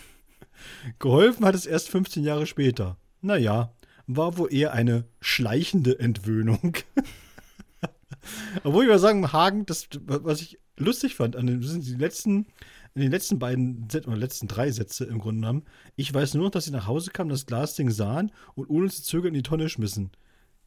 [0.99, 2.97] Geholfen hat es erst 15 Jahre später.
[3.22, 3.74] Naja,
[4.08, 6.78] war wohl eher eine schleichende Entwöhnung.
[8.64, 12.47] Obwohl ich mal sagen, Hagen, das, was ich lustig fand, an den, die letzten,
[12.93, 15.64] in den letzten beiden Sätzen, oder letzten drei Sätze im Grunde genommen.
[15.95, 19.03] Ich weiß nur noch, dass sie nach Hause kamen, das Glasding sahen und ohne zu
[19.03, 20.12] zögern in die Tonne schmissen.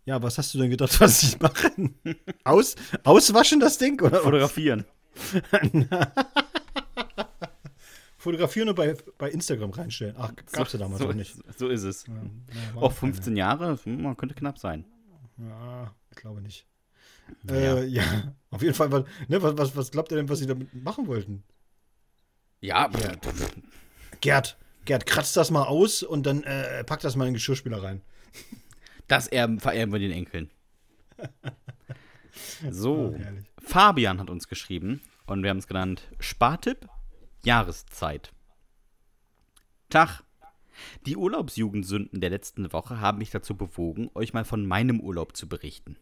[0.05, 1.95] Ja, was hast du denn gedacht, was sie machen?
[2.45, 4.01] Aus, auswaschen das Ding?
[4.01, 4.21] Oder?
[4.21, 4.85] Fotografieren.
[8.19, 10.17] Fotografieren und bei, bei Instagram reinstellen.
[10.19, 11.37] Ach, gab's ja damals so, auch nicht.
[11.57, 12.05] So ist es.
[12.07, 12.15] Ja,
[12.75, 13.13] Auch keine.
[13.13, 14.85] 15 Jahre, hm, man könnte knapp sein.
[15.39, 16.67] Ja, ich glaube nicht.
[17.49, 17.55] Ja.
[17.55, 18.91] Äh, ja, auf jeden Fall.
[18.91, 21.45] Was, ne, was, was, was glaubt ihr denn, was sie damit machen wollten?
[22.61, 22.91] Ja,
[24.21, 27.85] Gerd, Gerd, kratzt das mal aus und dann äh, packt das mal in den Geschirrspüler
[27.85, 28.03] rein.
[29.07, 30.51] das erben, vererben wir den Enkeln.
[32.71, 33.45] So, herrlich.
[33.59, 36.89] Fabian hat uns geschrieben und wir haben es genannt Spartipp,
[37.45, 38.33] Jahreszeit.
[39.91, 40.23] Tag.
[41.07, 45.49] Die Urlaubsjugendsünden der letzten Woche haben mich dazu bewogen, euch mal von meinem Urlaub zu
[45.49, 45.97] berichten.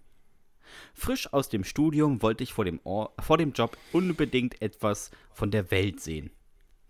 [0.95, 5.51] Frisch aus dem Studium wollte ich vor dem, Or vor dem Job unbedingt etwas von
[5.51, 6.31] der Welt sehen.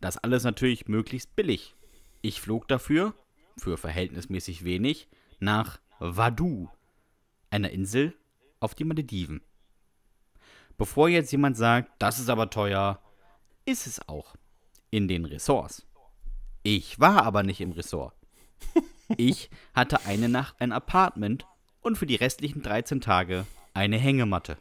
[0.01, 1.75] Das alles natürlich möglichst billig.
[2.23, 3.15] Ich flog dafür,
[3.57, 6.69] für verhältnismäßig wenig, nach Vaduz,
[7.51, 8.15] einer Insel
[8.61, 9.43] auf die Malediven.
[10.79, 13.01] Bevor jetzt jemand sagt, das ist aber teuer,
[13.67, 14.37] ist es auch.
[14.91, 15.87] In den Ressorts.
[16.63, 18.15] Ich war aber nicht im Ressort.
[19.17, 21.47] Ich hatte eine Nacht ein Apartment
[21.81, 24.57] und für die restlichen 13 Tage eine Hängematte.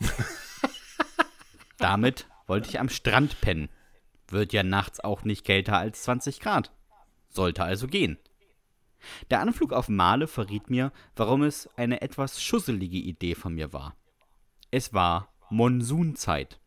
[1.78, 3.68] Damit wollte ich am Strand pennen.
[4.28, 6.72] Wird ja nachts auch nicht kälter als 20 Grad.
[7.28, 8.18] Sollte also gehen.
[9.30, 13.96] Der Anflug auf Male verriet mir, warum es eine etwas schusselige Idee von mir war.
[14.70, 16.59] Es war Monsunzeit.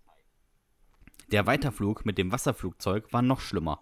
[1.34, 3.82] Der Weiterflug mit dem Wasserflugzeug war noch schlimmer.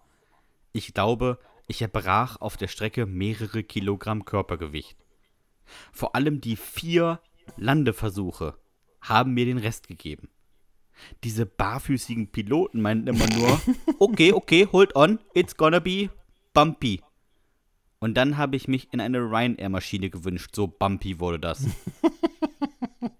[0.72, 1.38] Ich glaube,
[1.68, 4.96] ich erbrach auf der Strecke mehrere Kilogramm Körpergewicht.
[5.92, 7.20] Vor allem die vier
[7.58, 8.56] Landeversuche
[9.02, 10.30] haben mir den Rest gegeben.
[11.24, 13.60] Diese barfüßigen Piloten meinten immer nur,
[13.98, 16.08] okay, okay, hold on, it's gonna be
[16.54, 17.02] bumpy.
[17.98, 21.66] Und dann habe ich mich in eine Ryanair-Maschine gewünscht, so bumpy wurde das.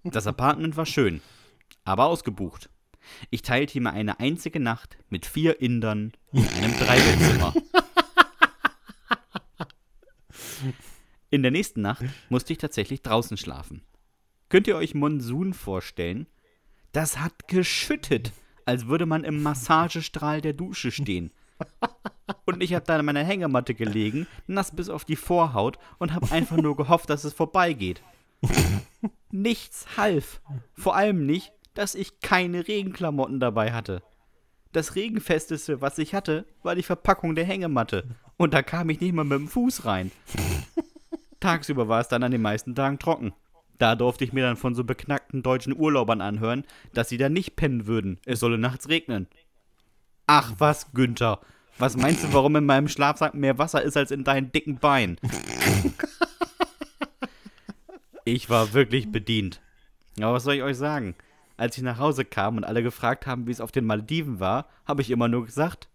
[0.05, 1.23] Das Apartment war schön,
[1.85, 2.69] aber ausgebucht.
[3.31, 7.55] Ich teilte mir eine einzige Nacht mit vier Indern in einem Dreibettzimmer.
[11.31, 13.83] In der nächsten Nacht musste ich tatsächlich draußen schlafen.
[14.49, 16.27] Könnt ihr euch Monsun vorstellen?
[16.93, 18.33] Das hat geschüttet,
[18.67, 21.33] als würde man im Massagestrahl der Dusche stehen.
[22.45, 26.31] Und ich habe da in meiner Hängematte gelegen, nass bis auf die Vorhaut und habe
[26.31, 28.03] einfach nur gehofft, dass es vorbeigeht.
[29.31, 30.41] Nichts half.
[30.75, 34.03] Vor allem nicht, dass ich keine Regenklamotten dabei hatte.
[34.73, 38.17] Das Regenfesteste, was ich hatte, war die Verpackung der Hängematte.
[38.37, 40.11] Und da kam ich nicht mal mit dem Fuß rein.
[41.41, 43.35] Tagsüber war es dann an den meisten Tagen trocken.
[43.79, 46.65] Da durfte ich mir dann von so beknackten deutschen Urlaubern anhören,
[46.95, 48.21] dass sie da nicht pennen würden.
[48.25, 49.27] Es solle nachts regnen.
[50.27, 51.41] Ach was, Günther.
[51.79, 55.19] Was meinst du, warum in meinem Schlafsack mehr Wasser ist als in deinen dicken Beinen?
[58.25, 59.61] Ich war wirklich bedient.
[60.19, 61.17] Aber was soll ich euch sagen?
[61.63, 64.67] Als ich nach Hause kam und alle gefragt haben, wie es auf den Malediven war,
[64.85, 65.89] habe ich immer nur gesagt,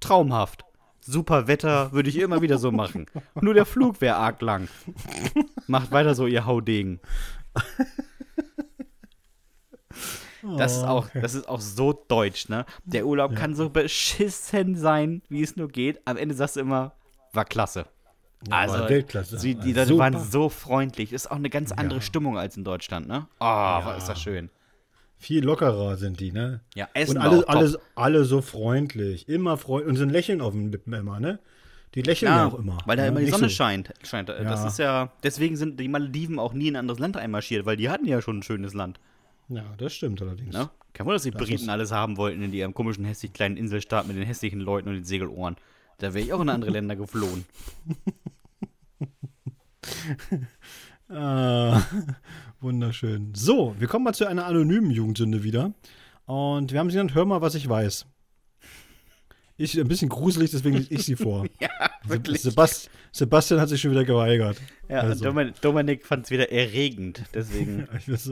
[0.00, 0.64] traumhaft.
[1.00, 3.06] Super Wetter würde ich immer wieder so machen.
[3.40, 4.66] Nur der Flug wäre arg lang.
[5.68, 6.98] Macht weiter so, ihr Haudegen.
[10.58, 12.66] Das ist, auch, das ist auch so deutsch, ne?
[12.82, 16.00] Der Urlaub kann so beschissen sein, wie es nur geht.
[16.04, 16.96] Am Ende sagst du immer,
[17.32, 17.86] war klasse.
[18.50, 19.38] Also, war Weltklasse.
[19.38, 21.12] Sie, die Leute waren so freundlich.
[21.12, 23.28] Ist auch eine ganz andere Stimmung als in Deutschland, ne?
[23.38, 24.50] Oh, ist das schön.
[25.22, 26.62] Viel lockerer sind die, ne?
[26.74, 29.28] Ja, Essen Und alle, alle, alle so freundlich.
[29.28, 29.90] Immer freundlich.
[29.90, 31.38] Und so ein Lächeln auf den Lippen immer, ne?
[31.94, 32.76] Die lächeln ja, Ja, auch immer.
[32.86, 33.08] weil da ne?
[33.10, 33.50] immer die Sonne so.
[33.54, 33.92] scheint.
[34.02, 34.28] scheint.
[34.28, 34.66] Das Ja.
[34.66, 37.88] ist ja, deswegen sind die Malediven auch nie in ein anderes Land einmarschiert, weil die
[37.88, 38.98] hatten ja schon ein schönes Land.
[39.48, 40.52] Ja, das stimmt allerdings.
[40.54, 40.68] Ne?
[40.92, 44.08] Kein Wunder, dass die Das Briten alles haben wollten in ihrem komischen, hässlich kleinen Inselstaat
[44.08, 45.54] mit den hässlichen Leuten und den Segelohren.
[45.98, 47.44] Da wäre ich auch in andere Länder geflohen.
[51.08, 51.82] Ah,
[52.62, 53.32] wunderschön.
[53.34, 55.72] So, wir kommen mal zu einer anonymen Jugendsünde wieder.
[56.26, 58.06] Und wir haben sie genannt, hör mal, was ich weiß.
[59.56, 61.46] Ich ein bisschen gruselig, deswegen lese ich sie vor.
[61.60, 61.68] Ja,
[62.04, 62.40] wirklich.
[62.40, 64.56] Sebast Sebastian hat sich schon wieder geweigert.
[64.88, 65.24] Ja, Also.
[65.24, 67.86] Dominik, Dominik fand es wieder erregend, deswegen.
[67.98, 68.26] Ich es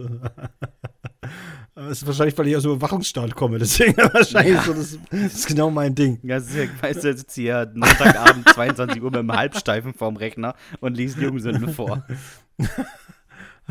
[1.90, 3.58] ist wahrscheinlich, weil ich aus dem Überwachungsstaat komme.
[3.58, 6.18] Deswegen wahrscheinlich so, das, das ist genau mein Ding.
[6.22, 10.16] Ja, das ist ja, weißt du, sitzt hier Montagabend 22 Uhr mit dem Halbsteifen vorm
[10.16, 12.06] Rechner und liest Jugendsünden vor.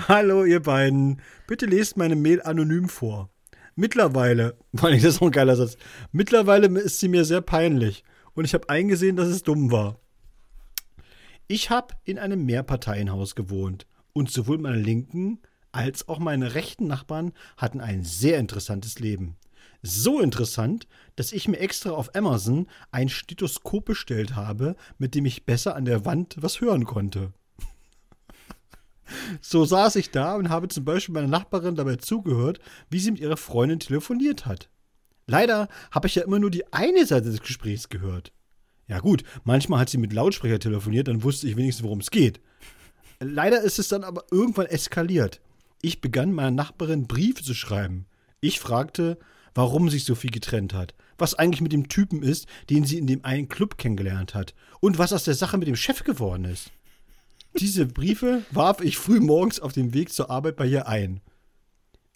[0.08, 1.22] Hallo, ihr beiden.
[1.48, 3.30] Bitte lest meine Mail anonym vor.
[3.76, 5.78] Mittlerweile, vor allem, das ist auch ein geiler Satz.
[6.12, 10.00] Mittlerweile ist sie mir sehr peinlich und ich habe eingesehen, dass es dumm war.
[11.48, 15.40] Ich habe in einem Mehrparteienhaus gewohnt und sowohl meine linken
[15.72, 19.36] als auch meine rechten Nachbarn hatten ein sehr interessantes Leben.
[19.82, 25.46] So interessant, dass ich mir extra auf Amazon ein Stethoskop bestellt habe, mit dem ich
[25.46, 27.34] besser an der Wand was hören konnte.
[29.42, 33.20] So saß ich da und habe zum Beispiel meiner Nachbarin dabei zugehört, wie sie mit
[33.20, 34.70] ihrer Freundin telefoniert hat.
[35.28, 38.32] Leider habe ich ja immer nur die eine Seite des Gesprächs gehört.
[38.88, 42.42] Ja gut, manchmal hat sie mit Lautsprecher telefoniert, dann wusste ich wenigstens, worum es geht.
[43.20, 45.42] Leider ist es dann aber irgendwann eskaliert.
[45.82, 48.06] Ich begann meiner Nachbarin Briefe zu schreiben.
[48.42, 49.20] Ich fragte,
[49.54, 53.24] warum sich Sophie getrennt hat, was eigentlich mit dem Typen ist, den sie in dem
[53.24, 56.72] einen Club kennengelernt hat und was aus der Sache mit dem Chef geworden ist.
[57.58, 61.22] Diese Briefe warf ich früh morgens auf dem Weg zur Arbeit bei ihr ein.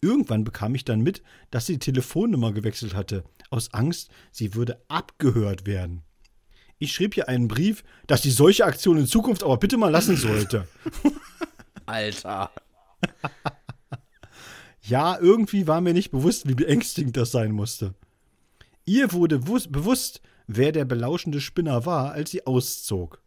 [0.02, 4.82] Irgendwann bekam ich dann mit, dass sie die Telefonnummer gewechselt hatte, aus Angst, sie würde
[4.90, 6.04] abgehört werden.
[6.78, 10.18] Ich schrieb ihr einen Brief, dass sie solche Aktionen in Zukunft aber bitte mal lassen
[10.18, 10.68] sollte.
[11.86, 12.52] Alter.
[14.82, 17.94] Ja, irgendwie war mir nicht bewusst, wie beängstigend das sein musste.
[18.86, 23.23] Ihr wurde wus- bewusst, wer der belauschende Spinner war, als sie auszog.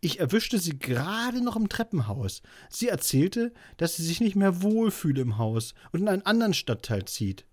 [0.00, 2.42] Ich erwischte sie gerade noch im Treppenhaus.
[2.70, 7.04] Sie erzählte, dass sie sich nicht mehr wohlfühle im Haus und in einen anderen Stadtteil
[7.04, 7.44] zieht.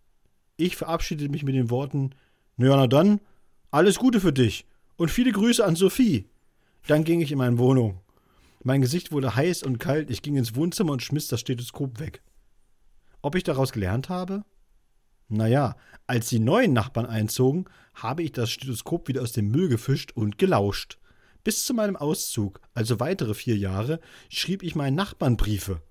[0.55, 2.11] Ich verabschiedete mich mit den Worten:
[2.55, 3.19] Na ja, na dann,
[3.69, 6.29] alles Gute für dich und viele Grüße an Sophie.
[6.87, 7.99] Dann ging ich in meine Wohnung.
[8.63, 10.09] Mein Gesicht wurde heiß und kalt.
[10.09, 12.21] Ich ging ins Wohnzimmer und schmiss das Stethoskop weg.
[13.21, 14.45] Ob ich daraus gelernt habe?
[15.27, 15.75] Naja,
[16.05, 20.37] als die neuen Nachbarn einzogen, habe ich das Stethoskop wieder aus dem Müll gefischt und
[20.37, 20.97] gelauscht.
[21.47, 25.81] Bis zu meinem Auszug, also weitere vier Jahre, schrieb ich meinen Nachbarn Briefe.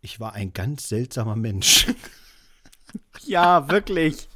[0.00, 1.88] Ich war ein ganz seltsamer Mensch.
[3.24, 4.28] Ja, wirklich.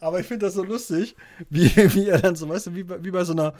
[0.00, 1.16] Aber ich finde das so lustig,
[1.50, 3.52] wie, wie er dann so, weißt du, wie bei, wie bei so einer,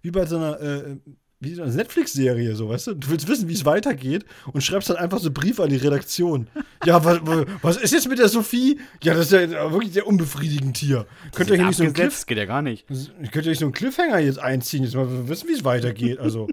[0.00, 0.96] wie bei so einer, äh,
[1.40, 2.94] wie so einer Netflix-Serie, so, weißt du?
[2.94, 6.48] Du willst wissen, wie es weitergeht und schreibst dann einfach so Briefe an die Redaktion.
[6.84, 7.20] Ja, was,
[7.62, 8.80] was ist jetzt mit der Sophie?
[9.02, 11.06] Ja, das ist ja wirklich sehr unbefriedigend hier.
[11.34, 12.86] Könnt ihr hier nicht so einen Cliff, geht ja gar nicht.
[12.88, 14.82] könnt ihr nicht so einen Cliffhanger jetzt einziehen?
[14.82, 16.18] Jetzt mal wissen, wie es weitergeht.
[16.18, 16.48] Also,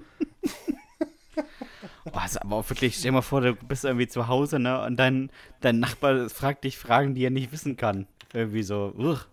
[2.05, 4.83] Boah, ist aber auch wirklich, stell dir mal vor, du bist irgendwie zu Hause, ne?
[4.83, 5.31] Und dein,
[5.61, 8.05] dein Nachbar fragt dich Fragen, die er nicht wissen kann.
[8.33, 9.25] Irgendwie so, uch.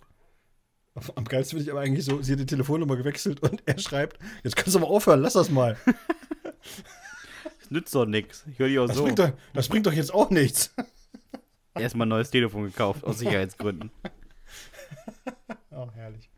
[1.14, 4.18] Am geilsten finde ich aber eigentlich so, sie hat die Telefonnummer gewechselt und er schreibt,
[4.44, 5.76] jetzt kannst du mal aufhören, lass das mal.
[7.70, 8.44] nützt doch nichts.
[8.50, 9.04] Ich höre dich auch Das, so.
[9.04, 10.74] bringt doch, das bringt doch jetzt auch nichts.
[11.74, 13.90] Erstmal ein neues Telefon gekauft, aus Sicherheitsgründen.
[15.74, 16.28] Oh, herrlich.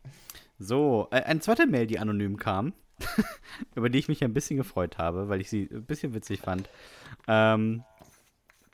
[0.57, 2.73] So, äh, eine zweite Mail, die anonym kam,
[3.75, 6.69] über die ich mich ein bisschen gefreut habe, weil ich sie ein bisschen witzig fand.
[7.27, 7.83] Ähm,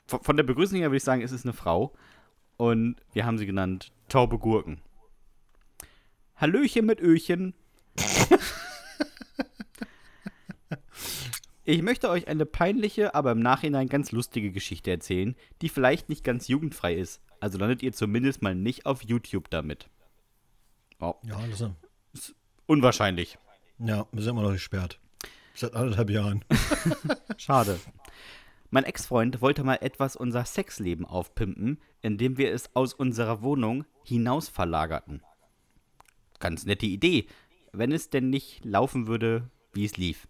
[0.06, 1.92] von, von der Begrüßung her würde ich sagen, es ist eine Frau.
[2.56, 4.80] Und wir haben sie genannt Taube Gurken.
[6.42, 7.54] Hallöchen mit Öchen.
[11.64, 16.24] Ich möchte euch eine peinliche, aber im Nachhinein ganz lustige Geschichte erzählen, die vielleicht nicht
[16.24, 17.22] ganz jugendfrei ist.
[17.38, 19.88] Also landet ihr zumindest mal nicht auf YouTube damit.
[20.98, 21.62] Oh, Ja, das
[22.12, 22.34] ist,
[22.66, 23.38] unwahrscheinlich.
[23.78, 24.98] ja, wir sind immer noch gesperrt.
[25.54, 26.44] Seit anderthalb Jahren.
[27.36, 27.78] Schade.
[28.70, 34.48] Mein Ex-Freund wollte mal etwas unser Sexleben aufpimpen, indem wir es aus unserer Wohnung hinaus
[34.48, 35.22] verlagerten.
[36.42, 37.26] Ganz nette Idee,
[37.70, 40.26] wenn es denn nicht laufen würde, wie es lief.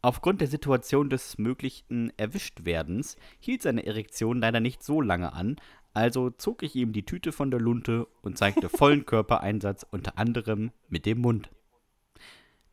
[0.00, 5.56] Aufgrund der Situation des möglichen Erwischtwerdens hielt seine Erektion leider nicht so lange an,
[5.92, 10.72] also zog ich ihm die Tüte von der Lunte und zeigte vollen Körpereinsatz, unter anderem
[10.88, 11.50] mit dem Mund.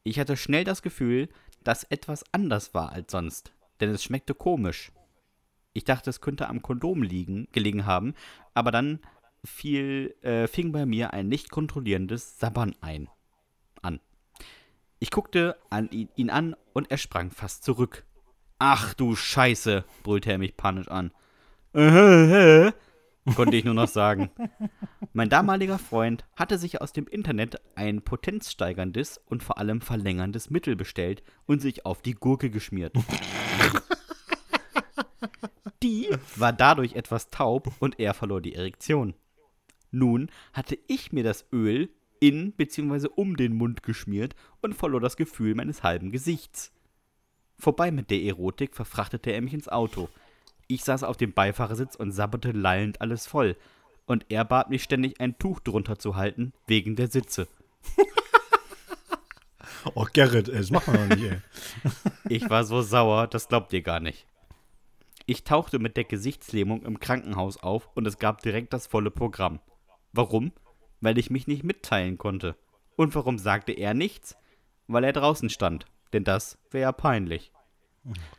[0.04, 1.28] Ich hatte schnell das Gefühl,
[1.66, 4.94] dass etwas anders war als sonst, denn es schmeckte komisch.
[5.74, 8.14] Ich dachte, es könnte am Kondom liegen, gelegen haben,
[8.54, 9.00] aber dann
[9.44, 13.10] fiel, äh, fing bei mir ein nicht kontrollierendes Sabbern ein.
[13.82, 14.00] An.
[15.00, 18.06] Ich guckte an ihn, ihn an und er sprang fast zurück.
[18.60, 21.12] Ach du Scheiße, brüllte er mich panisch an.
[23.36, 24.32] Konnte ich nur noch sagen.
[25.14, 30.76] Mein damaliger Freund hatte sich aus dem Internet ein potenzsteigerndes und vor allem verlängerndes Mittel
[30.76, 32.96] bestellt und sich auf die Gurke geschmiert.
[35.84, 39.14] Die war dadurch etwas taub und er verlor die Erektion.
[39.92, 43.08] Nun hatte ich mir das Öl in bzw.
[43.16, 46.72] um den Mund geschmiert und verlor das Gefühl meines halben Gesichts.
[47.58, 50.10] Vorbei mit der Erotik verfrachtete er mich ins Auto.
[50.68, 53.58] Ich saß auf dem Beifahrersitz und sabberte lallend alles voll.
[54.06, 57.48] Und er bat mich ständig ein Tuch drunter zu halten, wegen der Sitze.
[59.96, 61.40] Oh, Gerrit, ey, das macht man doch nicht, ey.
[62.30, 64.28] Ich war so sauer, das glaubt ihr gar nicht.
[65.26, 69.60] Ich tauchte mit der Gesichtslähmung im Krankenhaus auf und es gab direkt das volle Programm.
[70.14, 70.52] Warum?
[71.02, 72.56] Weil ich mich nicht mitteilen konnte.
[72.96, 74.36] Und warum sagte er nichts?
[74.88, 75.86] Weil er draußen stand.
[76.14, 77.52] Denn das wäre ja peinlich.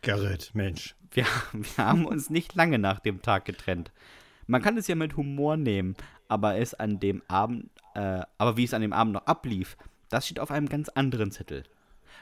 [0.03, 0.97] Gerrit, Mensch.
[1.11, 3.93] Wir, wir haben uns nicht lange nach dem Tag getrennt.
[4.47, 5.97] Man kann es ja mit Humor nehmen,
[6.29, 9.77] aber es an dem Abend, äh, aber wie es an dem Abend noch ablief,
[10.09, 11.65] das steht auf einem ganz anderen Zettel.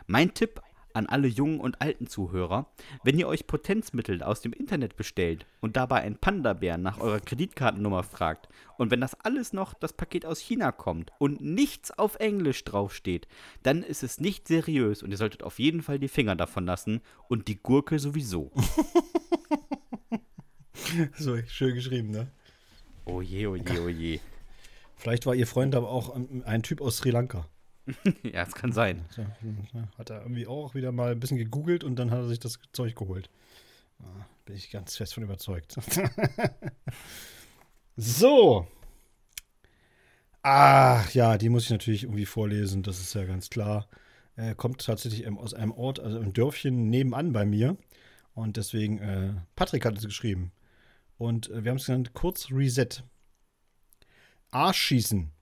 [0.06, 0.60] Mein Tipp
[0.94, 2.70] an alle jungen und alten Zuhörer,
[3.04, 8.02] wenn ihr euch Potenzmittel aus dem Internet bestellt und dabei ein Panda-Bär nach eurer Kreditkartennummer
[8.02, 12.64] fragt und wenn das alles noch das Paket aus China kommt und nichts auf Englisch
[12.64, 13.28] draufsteht,
[13.62, 17.00] dann ist es nicht seriös und ihr solltet auf jeden Fall die Finger davon lassen
[17.28, 18.52] und die Gurke sowieso.
[21.16, 22.28] So, schön geschrieben, ne?
[23.04, 24.20] Oh je, oh je, oh je.
[24.96, 27.46] Vielleicht war ihr Freund aber auch ein Typ aus Sri Lanka.
[28.22, 29.04] Ja, es kann sein.
[29.10, 29.24] So,
[29.96, 32.58] Hat er irgendwie auch wieder mal ein bisschen gegoogelt und dann hat er sich das
[32.72, 33.30] Zeug geholt.
[34.00, 35.76] Ah, Bin ich ganz fest von überzeugt.
[37.96, 38.66] so.
[40.42, 43.88] Ach ja, die muss ich natürlich irgendwie vorlesen, das ist ja ganz klar.
[44.36, 47.76] Er kommt tatsächlich aus einem Ort, also einem Dörfchen nebenan bei mir.
[48.34, 50.52] Und deswegen, äh, Patrick hat es geschrieben.
[51.16, 53.02] Und äh, wir haben es genannt, kurz Reset.
[54.52, 55.32] Arschschießen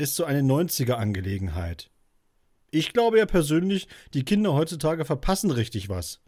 [0.00, 1.90] ist so eine 90er-Angelegenheit.
[2.70, 6.20] Ich glaube ja persönlich, die Kinder heutzutage verpassen richtig was.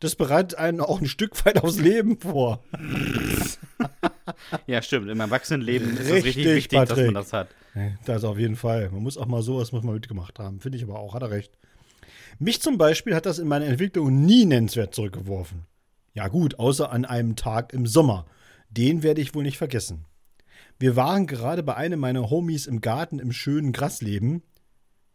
[0.00, 2.62] Das bereitet einen auch ein Stück weit aufs Leben vor.
[4.66, 5.08] Ja, stimmt.
[5.10, 7.06] Im Erwachsenenleben ist es Richtig, richtig wichtig, dass Patrick.
[7.06, 7.48] man das hat.
[8.04, 8.90] Das auf jeden Fall.
[8.90, 10.60] Man muss auch mal sowas muss man mitgemacht haben.
[10.60, 11.52] Finde ich aber auch, hat er recht.
[12.38, 15.66] Mich zum Beispiel hat das in meiner Entwicklung nie nennenswert zurückgeworfen.
[16.14, 18.26] Ja gut, außer an einem Tag im Sommer.
[18.70, 20.04] Den werde ich wohl nicht vergessen.
[20.78, 24.42] Wir waren gerade bei einem meiner Homies im Garten im schönen Grasleben.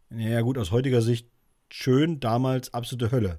[0.08, 1.28] Naja gut, aus heutiger Sicht
[1.70, 3.38] schön, damals absolute Hölle.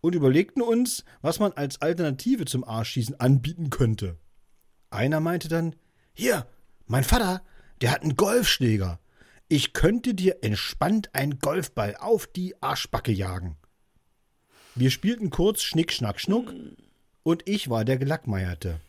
[0.00, 4.16] Und überlegten uns, was man als Alternative zum Arschschießen anbieten könnte.
[4.88, 5.76] Einer meinte dann,
[6.14, 6.46] hier,
[6.86, 7.42] mein Vater,
[7.82, 8.98] der hat einen Golfschläger.
[9.48, 13.56] Ich könnte dir entspannt einen Golfball auf die Arschbacke jagen.
[14.74, 16.54] Wir spielten kurz Schnick, Schnack, Schnuck
[17.22, 18.80] und ich war der Gelackmeierte.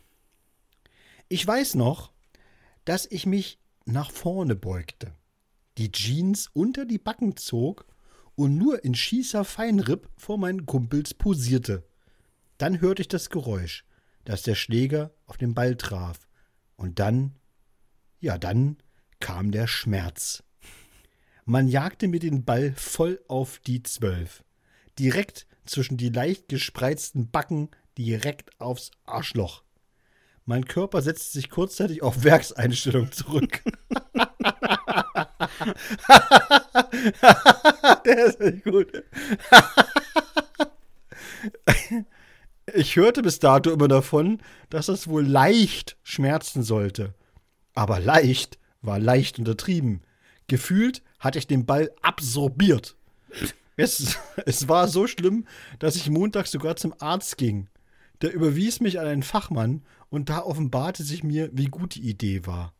[1.28, 2.11] Ich weiß noch,
[2.84, 5.12] dass ich mich nach vorne beugte,
[5.78, 7.86] die Jeans unter die Backen zog
[8.34, 11.86] und nur in schießer Feinripp vor meinen Kumpels posierte.
[12.58, 13.84] Dann hörte ich das Geräusch,
[14.24, 16.28] dass der Schläger auf den Ball traf.
[16.76, 17.34] Und dann,
[18.20, 18.78] ja, dann
[19.20, 20.42] kam der Schmerz.
[21.44, 24.44] Man jagte mir den Ball voll auf die Zwölf.
[24.98, 29.62] Direkt zwischen die leicht gespreizten Backen direkt aufs Arschloch.
[30.44, 33.62] Mein Körper setzte sich kurzzeitig auf Werkseinstellung zurück.
[38.04, 39.04] Der ist echt gut.
[42.74, 47.14] ich hörte bis dato immer davon, dass das wohl leicht schmerzen sollte.
[47.74, 50.02] Aber leicht war leicht untertrieben.
[50.48, 52.96] Gefühlt hatte ich den Ball absorbiert.
[53.76, 55.46] Es, es war so schlimm,
[55.78, 57.68] dass ich montags sogar zum Arzt ging.
[58.20, 59.82] Der überwies mich an einen Fachmann
[60.12, 62.74] und da offenbarte sich mir, wie gut die Idee war.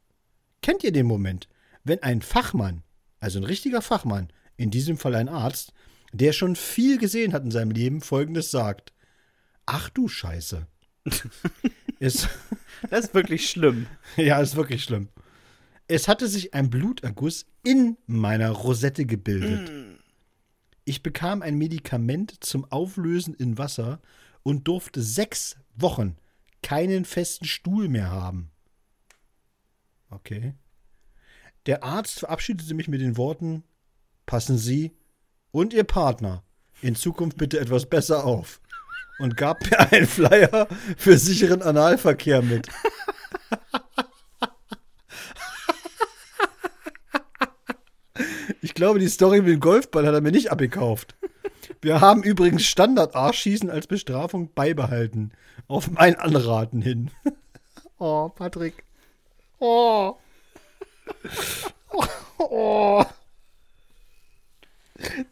[0.60, 1.48] Kennt ihr den Moment,
[1.82, 2.82] wenn ein Fachmann,
[3.20, 5.72] also ein richtiger Fachmann, in diesem Fall ein Arzt,
[6.12, 8.92] der schon viel gesehen hat in seinem Leben, folgendes sagt:
[9.64, 10.66] Ach du Scheiße.
[12.00, 12.28] es,
[12.90, 13.86] das ist wirklich schlimm.
[14.16, 15.08] Ja, ist wirklich schlimm.
[15.88, 19.70] Es hatte sich ein Bluterguss in meiner Rosette gebildet.
[19.70, 19.96] Mm.
[20.84, 24.02] Ich bekam ein Medikament zum Auflösen in Wasser
[24.42, 26.16] und durfte sechs Wochen
[26.62, 28.50] keinen festen Stuhl mehr haben.
[30.10, 30.54] Okay.
[31.66, 33.64] Der Arzt verabschiedete mich mit den Worten:
[34.26, 34.92] Passen Sie
[35.50, 36.44] und Ihr Partner
[36.80, 38.60] in Zukunft bitte etwas besser auf
[39.18, 42.68] und gab mir einen Flyer für sicheren Analverkehr mit.
[48.60, 51.16] Ich glaube, die Story mit dem Golfball hat er mir nicht abgekauft.
[51.82, 55.32] Wir haben übrigens Standard-Arschschießen als Bestrafung beibehalten.
[55.66, 57.10] Auf mein Anraten hin.
[57.98, 58.84] Oh, Patrick.
[59.60, 60.16] Oh.
[62.38, 63.04] Oh.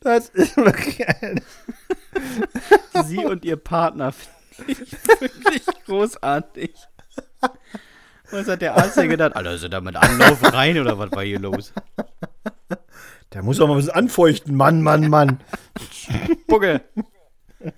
[0.01, 1.05] Das ist wirklich.
[3.05, 6.73] Sie und ihr Partner finde ich wirklich großartig.
[8.31, 9.35] Was hat der Arzt denn gedacht?
[9.35, 11.73] Alter, sind da mit Anlauf rein oder was war hier los?
[13.33, 14.55] Der muss auch mal was anfeuchten.
[14.55, 15.41] Mann, Mann, Mann.
[16.47, 16.83] Bucke.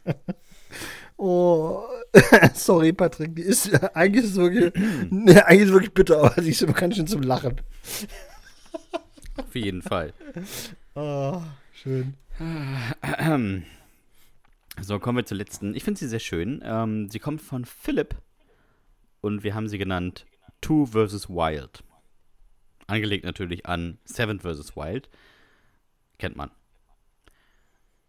[1.24, 1.84] Oh,
[2.54, 3.36] sorry, Patrick.
[3.36, 4.72] Die ist, eigentlich, ist wirklich,
[5.08, 7.60] ne, eigentlich ist wirklich bitter, aber sie ist immer ganz schön zum Lachen.
[9.36, 10.12] Auf jeden Fall.
[10.96, 11.40] Oh,
[11.72, 12.14] schön.
[14.80, 15.76] So, kommen wir zur letzten.
[15.76, 16.62] Ich finde sie sehr schön.
[16.64, 18.16] Ähm, sie kommt von Philipp
[19.20, 20.24] und wir haben sie genannt
[20.62, 21.28] Two vs.
[21.28, 21.84] Wild.
[22.86, 24.74] Angelegt natürlich an Seven vs.
[24.74, 25.10] Wild.
[26.22, 26.52] Kennt man.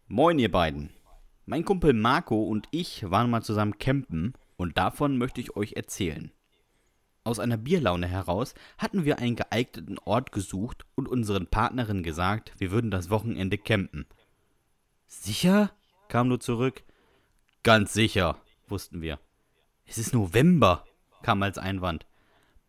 [0.06, 0.90] Moin, ihr beiden.
[1.46, 6.30] Mein Kumpel Marco und ich waren mal zusammen campen und davon möchte ich euch erzählen.
[7.24, 12.70] Aus einer Bierlaune heraus hatten wir einen geeigneten Ort gesucht und unseren Partnerinnen gesagt, wir
[12.70, 14.06] würden das Wochenende campen.
[15.08, 15.72] Sicher?
[16.06, 16.84] kam nur zurück.
[17.64, 19.18] Ganz sicher, wussten wir.
[19.86, 20.84] Es ist November,
[21.22, 22.06] kam als Einwand.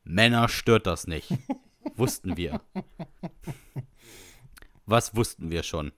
[0.04, 1.32] Männer stört das nicht,
[1.96, 2.62] wussten wir.
[4.86, 5.92] Was wussten wir schon?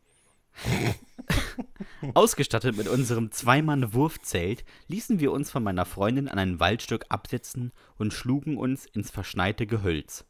[2.14, 8.14] Ausgestattet mit unserem Zweimann-Wurfzelt ließen wir uns von meiner Freundin an ein Waldstück absetzen und
[8.14, 10.26] schlugen uns ins verschneite Gehölz.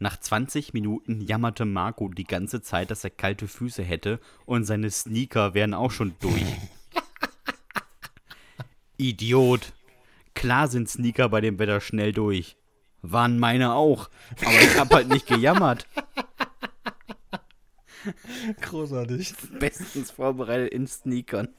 [0.00, 4.90] Nach 20 Minuten jammerte Marco die ganze Zeit, dass er kalte Füße hätte und seine
[4.90, 6.44] Sneaker wären auch schon durch.
[8.96, 9.72] Idiot!
[10.34, 12.56] Klar sind Sneaker bei dem Wetter schnell durch.
[13.02, 14.08] Waren meine auch.
[14.40, 15.86] Aber ich hab halt nicht gejammert.
[18.60, 19.34] Großartig.
[19.58, 21.48] Bestens vorbereitet in Sneakern.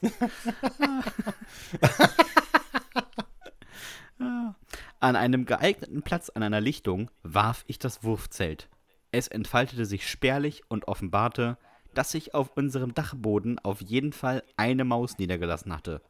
[5.02, 8.68] An einem geeigneten Platz an einer Lichtung warf ich das Wurfzelt.
[9.12, 11.56] Es entfaltete sich spärlich und offenbarte,
[11.94, 16.02] dass sich auf unserem Dachboden auf jeden Fall eine Maus niedergelassen hatte.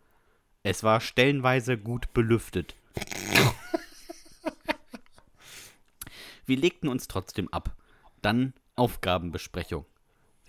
[0.64, 2.74] Es war stellenweise gut belüftet.
[6.44, 7.76] Wir legten uns trotzdem ab.
[8.22, 9.86] Dann Aufgabenbesprechung.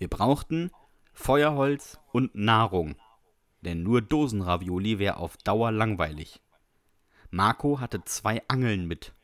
[0.02, 0.72] Wir brauchten
[1.12, 2.96] Feuerholz und Nahrung.
[3.60, 6.40] Denn nur Dosenravioli wäre auf Dauer langweilig.
[7.30, 9.14] Marco hatte zwei Angeln mit.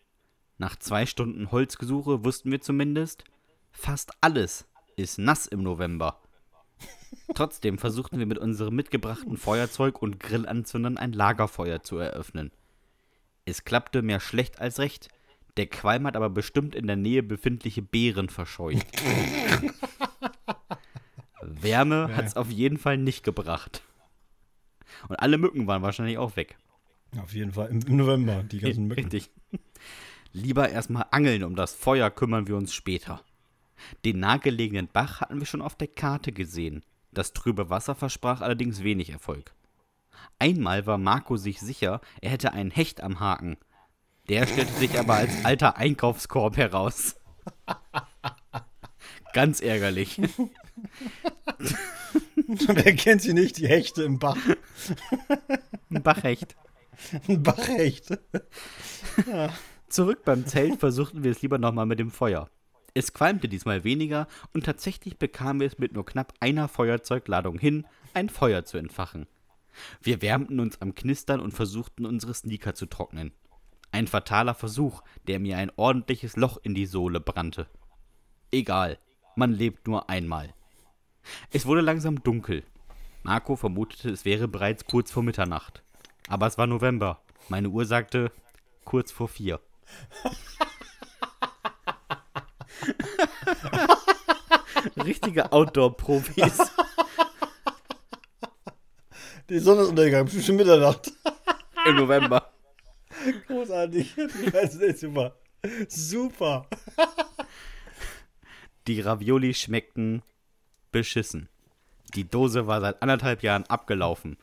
[0.56, 3.24] Nach zwei Stunden Holzgesuche wussten wir zumindest,
[3.72, 6.22] fast alles ist nass im November.
[7.34, 12.52] Trotzdem versuchten wir mit unserem mitgebrachten Feuerzeug und Grillanzündern ein Lagerfeuer zu eröffnen.
[13.46, 15.08] Es klappte mehr schlecht als recht.
[15.56, 18.86] Der Qualm hat aber bestimmt in der Nähe befindliche Beeren verscheucht.
[21.62, 23.82] Wärme hat es auf jeden Fall nicht gebracht.
[25.08, 26.56] Und alle Mücken waren wahrscheinlich auch weg.
[27.16, 29.04] Auf jeden Fall im November, die ganzen Mücken.
[29.04, 29.30] Richtig.
[30.32, 33.22] Lieber erstmal angeln, um das Feuer kümmern wir uns später.
[34.04, 36.82] Den nahegelegenen Bach hatten wir schon auf der Karte gesehen.
[37.12, 39.54] Das trübe Wasser versprach allerdings wenig Erfolg.
[40.38, 43.56] Einmal war Marco sich sicher, er hätte einen Hecht am Haken.
[44.28, 47.16] Der stellte sich aber als alter Einkaufskorb heraus.
[49.32, 50.20] Ganz ärgerlich.
[52.46, 53.58] Wer kennt sie nicht?
[53.58, 54.38] Die Hechte im Bach.
[55.90, 56.56] Ein Bachhecht.
[57.28, 58.18] Ein Bachhecht.
[59.88, 62.48] Zurück beim Zelt versuchten wir es lieber nochmal mit dem Feuer.
[62.94, 67.86] Es qualmte diesmal weniger und tatsächlich bekamen wir es mit nur knapp einer Feuerzeugladung hin,
[68.14, 69.26] ein Feuer zu entfachen.
[70.02, 73.32] Wir wärmten uns am Knistern und versuchten unsere Sneaker zu trocknen.
[73.92, 77.68] Ein fataler Versuch, der mir ein ordentliches Loch in die Sohle brannte.
[78.50, 78.98] Egal,
[79.36, 80.54] man lebt nur einmal.
[81.52, 82.64] Es wurde langsam dunkel.
[83.22, 85.82] Marco vermutete, es wäre bereits kurz vor Mitternacht.
[86.28, 87.20] Aber es war November.
[87.48, 88.32] Meine Uhr sagte
[88.84, 89.60] kurz vor vier.
[95.04, 96.58] Richtige Outdoor-Profis.
[99.48, 101.12] Die Sonne ist untergegangen, schon Mitternacht.
[101.86, 102.52] Im November.
[103.46, 104.14] Großartig.
[104.52, 105.36] Das ist super.
[105.88, 106.66] Super.
[108.86, 110.22] Die Ravioli schmeckten
[110.92, 111.48] beschissen.
[112.14, 114.36] Die Dose war seit anderthalb Jahren abgelaufen.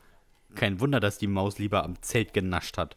[0.54, 2.96] Kein Wunder, dass die Maus lieber am Zelt genascht hat.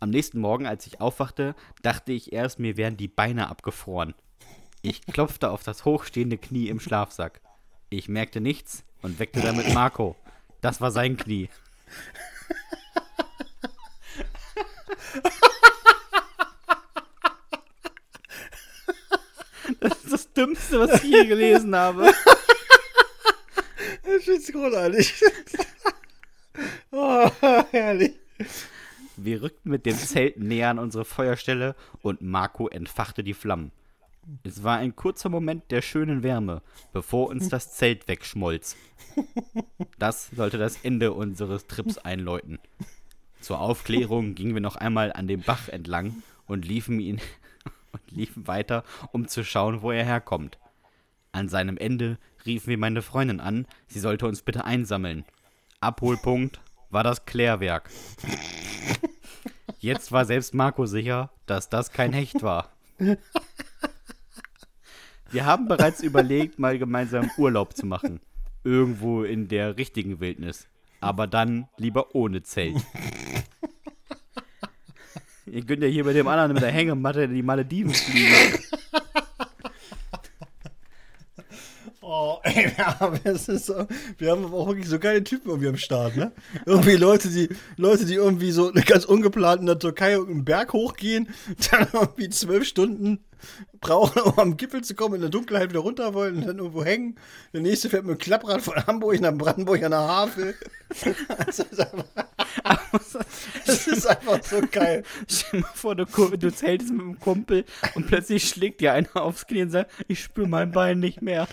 [0.00, 4.14] Am nächsten Morgen, als ich aufwachte, dachte ich erst, mir wären die Beine abgefroren.
[4.82, 7.40] Ich klopfte auf das hochstehende Knie im Schlafsack.
[7.90, 10.16] Ich merkte nichts und weckte damit Marco.
[10.60, 11.48] Das war sein Knie.
[19.80, 22.12] Das ist das Dümmste, was ich je gelesen habe.
[24.36, 25.14] Ist großartig.
[26.96, 27.28] Oh,
[27.72, 28.12] herrlich.
[29.16, 33.72] Wir rückten mit dem Zelt näher an unsere Feuerstelle und Marco entfachte die Flammen.
[34.44, 36.62] Es war ein kurzer Moment der schönen Wärme,
[36.92, 38.76] bevor uns das Zelt wegschmolz.
[39.98, 42.60] Das sollte das Ende unseres Trips einläuten.
[43.40, 47.20] Zur Aufklärung gingen wir noch einmal an dem Bach entlang und liefen ihn
[47.92, 50.58] und liefen weiter, um zu schauen, wo er herkommt.
[51.34, 52.16] An seinem Ende
[52.46, 55.24] riefen wir meine Freundin an, sie sollte uns bitte einsammeln.
[55.80, 56.60] Abholpunkt
[56.90, 57.90] war das Klärwerk.
[59.80, 62.72] Jetzt war selbst Marco sicher, dass das kein Hecht war.
[65.32, 68.20] Wir haben bereits überlegt, mal gemeinsam Urlaub zu machen.
[68.62, 70.68] Irgendwo in der richtigen Wildnis.
[71.00, 72.76] Aber dann lieber ohne Zelt.
[75.46, 78.60] Ihr könnt ja hier bei dem anderen mit der Hängematte in die Malediven fliegen.
[82.16, 83.88] Oh, ey, wir haben, es ist so,
[84.18, 86.30] wir haben aber auch wirklich so geile Typen irgendwie am Start, ne?
[86.64, 91.28] Irgendwie Leute, die, Leute, die irgendwie so ganz ungeplant in der Türkei einen Berg hochgehen,
[91.72, 93.24] dann irgendwie zwölf Stunden
[93.80, 96.84] brauchen, um am Gipfel zu kommen, in der Dunkelheit wieder runter wollen und dann irgendwo
[96.84, 97.16] hängen.
[97.52, 100.54] Der nächste fährt mit dem Klapprad von Hamburg nach Brandenburg an der Havel.
[101.46, 102.04] Das ist einfach,
[103.66, 105.02] das ist einfach so geil.
[105.28, 107.64] Stell dir mal vor, du, du zeltest mit einem Kumpel
[107.94, 111.48] und plötzlich schlägt dir einer aufs Knie und sagt, ich spüre mein Bein nicht mehr.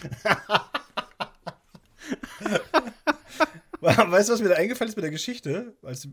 [3.82, 6.08] Weißt du, was mir da eingefallen ist mit der Geschichte, als,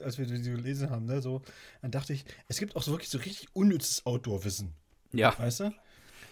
[0.00, 1.22] als wir die gelesen haben, ne?
[1.22, 1.40] So,
[1.80, 4.74] dann dachte ich, es gibt auch so wirklich so richtig unnützes Outdoor-Wissen.
[5.18, 5.34] Ja.
[5.38, 5.72] Weißt du?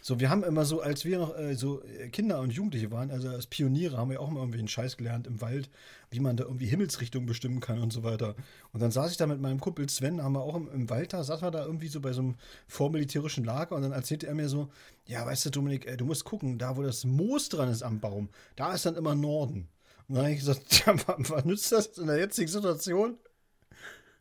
[0.05, 3.13] So, wir haben immer so, als wir noch äh, so äh, Kinder und Jugendliche waren,
[3.13, 5.71] also als Pioniere, haben wir auch immer irgendwie einen Scheiß gelernt im Wald,
[6.11, 8.35] wie man da irgendwie Himmelsrichtung bestimmen kann und so weiter.
[8.73, 11.13] Und dann saß ich da mit meinem Kumpel Sven, haben wir auch im, im Wald
[11.13, 12.35] da, saßen wir da irgendwie so bei so einem
[12.67, 14.71] vormilitärischen Lager und dann erzählte er mir so,
[15.07, 18.01] ja, weißt du, Dominik, äh, du musst gucken, da wo das Moos dran ist am
[18.01, 19.69] Baum, da ist dann immer Norden.
[20.09, 23.19] Und dann habe ich gesagt, ja, was, nützt das in der jetzigen Situation?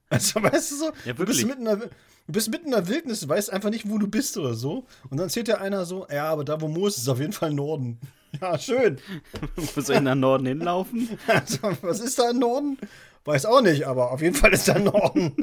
[0.10, 1.90] Also, weißt du so, Ja, du, bist mitten in der,
[2.28, 4.86] du bist mitten in der Wildnis, du weißt einfach nicht, wo du bist oder so.
[5.10, 7.34] Und dann erzählt dir einer so, ja, aber da, wo Moos ist, ist auf jeden
[7.34, 8.00] Fall Norden.
[8.40, 8.98] Ja, schön.
[9.76, 11.10] Wo soll ich nach Norden hinlaufen?
[11.28, 12.78] Also, was ist da im Norden?
[13.26, 15.36] Weiß auch nicht, aber auf jeden Fall ist da Norden.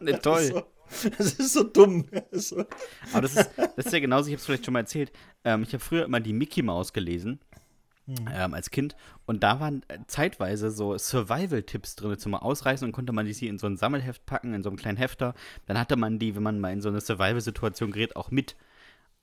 [0.00, 0.42] Ne, toll.
[0.42, 2.06] so, das ist so dumm.
[3.12, 5.12] Aber das ist, das ist ja genauso, ich habe es vielleicht schon mal erzählt.
[5.44, 7.38] Ähm, ich habe früher immer die Mickey Maus gelesen.
[8.08, 8.96] Ähm, als Kind.
[9.26, 13.46] Und da waren äh, zeitweise so Survival-Tipps drin zum Ausreißen und konnte man die sie
[13.46, 15.34] in so ein Sammelheft packen, in so einem kleinen Hefter.
[15.66, 18.56] Dann hatte man die, wenn man mal in so eine Survival-Situation gerät, auch mit.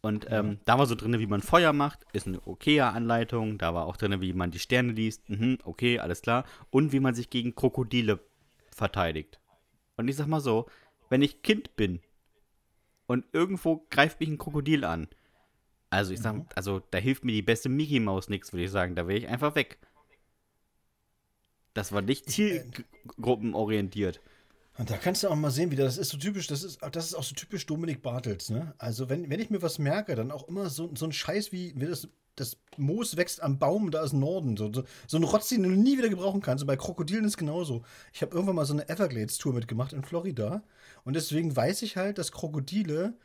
[0.01, 3.57] Und ähm, da war so drin, wie man Feuer macht, ist eine okaye Anleitung.
[3.57, 5.30] Da war auch drin, wie man die Sterne liest.
[5.30, 6.45] Mhm, okay, alles klar.
[6.69, 8.21] Und wie man sich gegen Krokodile
[8.71, 9.41] verteidigt.
[9.97, 10.67] Und ich sag mal so,
[11.09, 11.99] wenn ich Kind bin
[13.07, 15.09] und irgendwo greift mich ein Krokodil an,
[15.89, 18.95] also ich sag, also da hilft mir die beste Mickey Maus nichts, würde ich sagen.
[18.95, 19.79] Da wäre ich einfach weg.
[21.73, 24.21] Das war nicht zielgruppenorientiert.
[24.77, 27.07] Und da kannst du auch mal sehen, wie das ist so typisch, das ist, das
[27.07, 28.73] ist auch so typisch Dominik Bartels, ne?
[28.77, 31.73] Also wenn, wenn ich mir was merke, dann auch immer so, so ein Scheiß wie,
[31.75, 34.55] wie das, das Moos wächst am Baum, da ist Norden.
[34.55, 36.63] So, so, so ein Rotz, den du nie wieder gebrauchen kannst.
[36.63, 37.83] Und bei Krokodilen ist genauso.
[38.13, 40.63] Ich habe irgendwann mal so eine Everglades-Tour mitgemacht in Florida.
[41.03, 43.15] Und deswegen weiß ich halt, dass Krokodile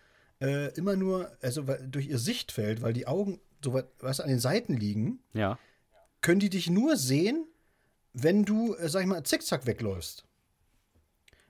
[0.40, 4.28] äh, immer nur, also weil, durch ihr Sichtfeld, weil die Augen so weit, weißt an
[4.28, 5.58] den Seiten liegen, Ja.
[6.20, 7.46] können die dich nur sehen,
[8.12, 10.24] wenn du, äh, sag ich mal, zickzack wegläufst.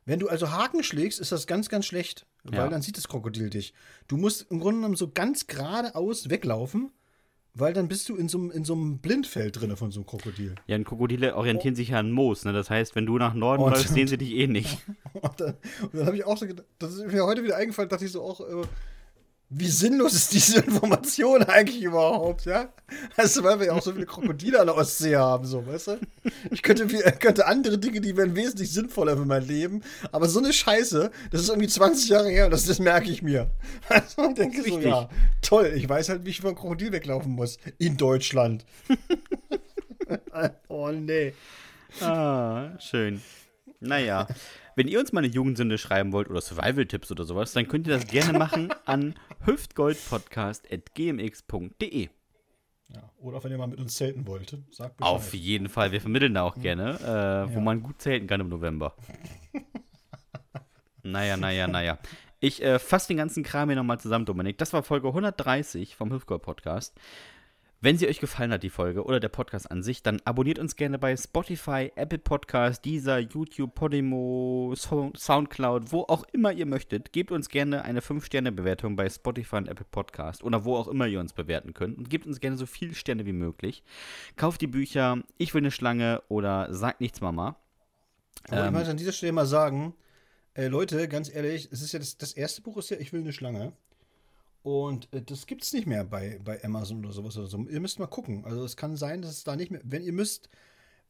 [0.07, 2.68] Wenn du also Haken schlägst, ist das ganz, ganz schlecht, weil Ja.
[2.68, 3.72] dann sieht das Krokodil dich.
[4.07, 6.91] Du musst im Grunde genommen so ganz geradeaus weglaufen,
[7.55, 10.07] weil dann bist du in so, einem- in so einem Blindfeld drin von so einem
[10.07, 10.55] Krokodil.
[10.66, 12.52] Ja, und Krokodile orientieren sich ja an Moos, ne?
[12.52, 14.78] Das heißt, wenn du nach Norden Und- läufst, sehen sie dich eh nicht.
[15.14, 15.55] Und dann,
[15.92, 18.22] dann habe ich auch so gedacht, das ist mir heute wieder eingefallen, dachte ich so
[18.22, 18.66] auch, äh,
[19.57, 22.68] wie sinnlos ist diese Information eigentlich überhaupt, ja?
[23.16, 25.98] Also, weil wir ja auch so viele Krokodile an der Ostsee haben, so, weißt du?
[26.50, 29.82] Ich könnte, viel- könnte andere Dinge, die wären wesentlich sinnvoller für mein Leben,
[30.12, 33.22] aber so eine Scheiße, das ist irgendwie 20 Jahre her und das, das merke ich
[33.22, 33.50] mir.
[33.88, 34.84] Also, ich denke so, Richtig.
[34.84, 35.09] ja,
[35.42, 37.59] toll, ich weiß halt, wie ich vom Krokodil weglaufen muss.
[37.78, 38.64] In Deutschland.
[40.68, 41.32] oh, nee.
[42.00, 43.22] Ah, schön.
[43.80, 44.26] Naja,
[44.77, 47.95] wenn ihr uns mal eine Jugendsünde schreiben wollt oder Survival-Tipps oder sowas, dann könnt ihr
[47.95, 49.14] das gerne machen an
[49.45, 52.09] hüftgoldpodcast.gmx.de.
[52.89, 55.12] Ja, oder wenn ihr mal mit uns zelten wollt, sagt Bescheid.
[55.14, 57.61] Auf jeden Fall, wir vermitteln da auch gerne, äh, wo Ja.
[57.61, 58.95] man gut zelten kann im November.
[61.03, 61.99] naja, naja, naja.
[62.41, 64.59] Ich äh, fasse den ganzen Kram hier nochmal zusammen, Dominik.
[64.59, 66.95] Das war Folge 130 vom Hüftgold-Podcast.
[67.85, 70.74] Wenn sie euch gefallen hat, die Folge oder der Podcast an sich, dann abonniert uns
[70.74, 77.12] gerne bei Spotify, Apple Podcast, Deezer, YouTube, Podimo, So- Soundcloud, wo auch immer ihr möchtet.
[77.12, 81.20] Gebt uns gerne eine 5-Sterne-Bewertung bei Spotify und Apple Podcast oder wo auch immer ihr
[81.20, 81.99] uns bewerten könnt.
[81.99, 83.82] Und gebt uns gerne so viele Sterne wie möglich.
[84.37, 87.57] Kauft die Bücher Ich will eine Schlange oder Sagt nichts, Mama.
[88.49, 89.93] Aber ich Ähm, möchte an dieser Stelle mal sagen,
[90.55, 93.20] äh, Leute, ganz ehrlich, es ist ja das, das erste Buch ist ja Ich will
[93.20, 93.74] eine Schlange.
[94.64, 97.58] Und äh, das gibt es nicht mehr bei, bei Amazon oder sowas oder so.
[97.68, 98.44] Ihr müsst mal gucken.
[98.46, 99.82] Also es kann sein, dass es da nicht mehr.
[99.84, 100.48] Wenn ihr müsst,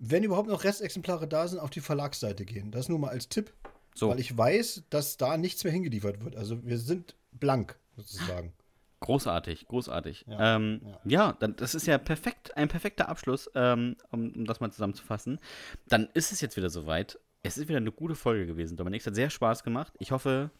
[0.00, 2.72] wenn überhaupt noch Restexemplare da sind, auf die Verlagsseite gehen.
[2.72, 3.54] Das nur mal als Tipp.
[3.94, 4.08] So.
[4.08, 6.34] Weil ich weiß, dass da nichts mehr hingeliefert wird.
[6.34, 8.52] Also wir sind blank, sozusagen.
[8.98, 10.24] Großartig, großartig.
[10.26, 11.36] Ja, ähm, ja.
[11.38, 11.48] ja.
[11.48, 15.38] das ist ja perfekt, ein perfekter Abschluss, ähm, um, um das mal zusammenzufassen.
[15.86, 17.20] Dann ist es jetzt wieder soweit.
[17.44, 19.02] Es ist wieder eine gute Folge gewesen, Dominik.
[19.02, 19.92] Es hat sehr Spaß gemacht.
[20.00, 20.50] Ich hoffe,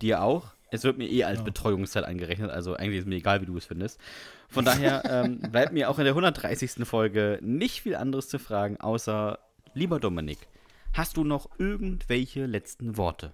[0.00, 0.55] dir auch.
[0.70, 3.66] Es wird mir eh als Betreuungszeit angerechnet, also eigentlich ist mir egal, wie du es
[3.66, 4.00] findest.
[4.48, 6.86] Von daher ähm, bleibt mir auch in der 130.
[6.86, 9.38] Folge nicht viel anderes zu fragen, außer,
[9.74, 10.38] lieber Dominik,
[10.92, 13.32] hast du noch irgendwelche letzten Worte?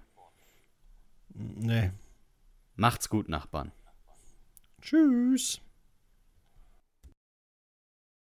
[1.33, 1.91] Nee.
[2.75, 3.71] Macht's gut, Nachbarn.
[4.81, 5.61] Tschüss.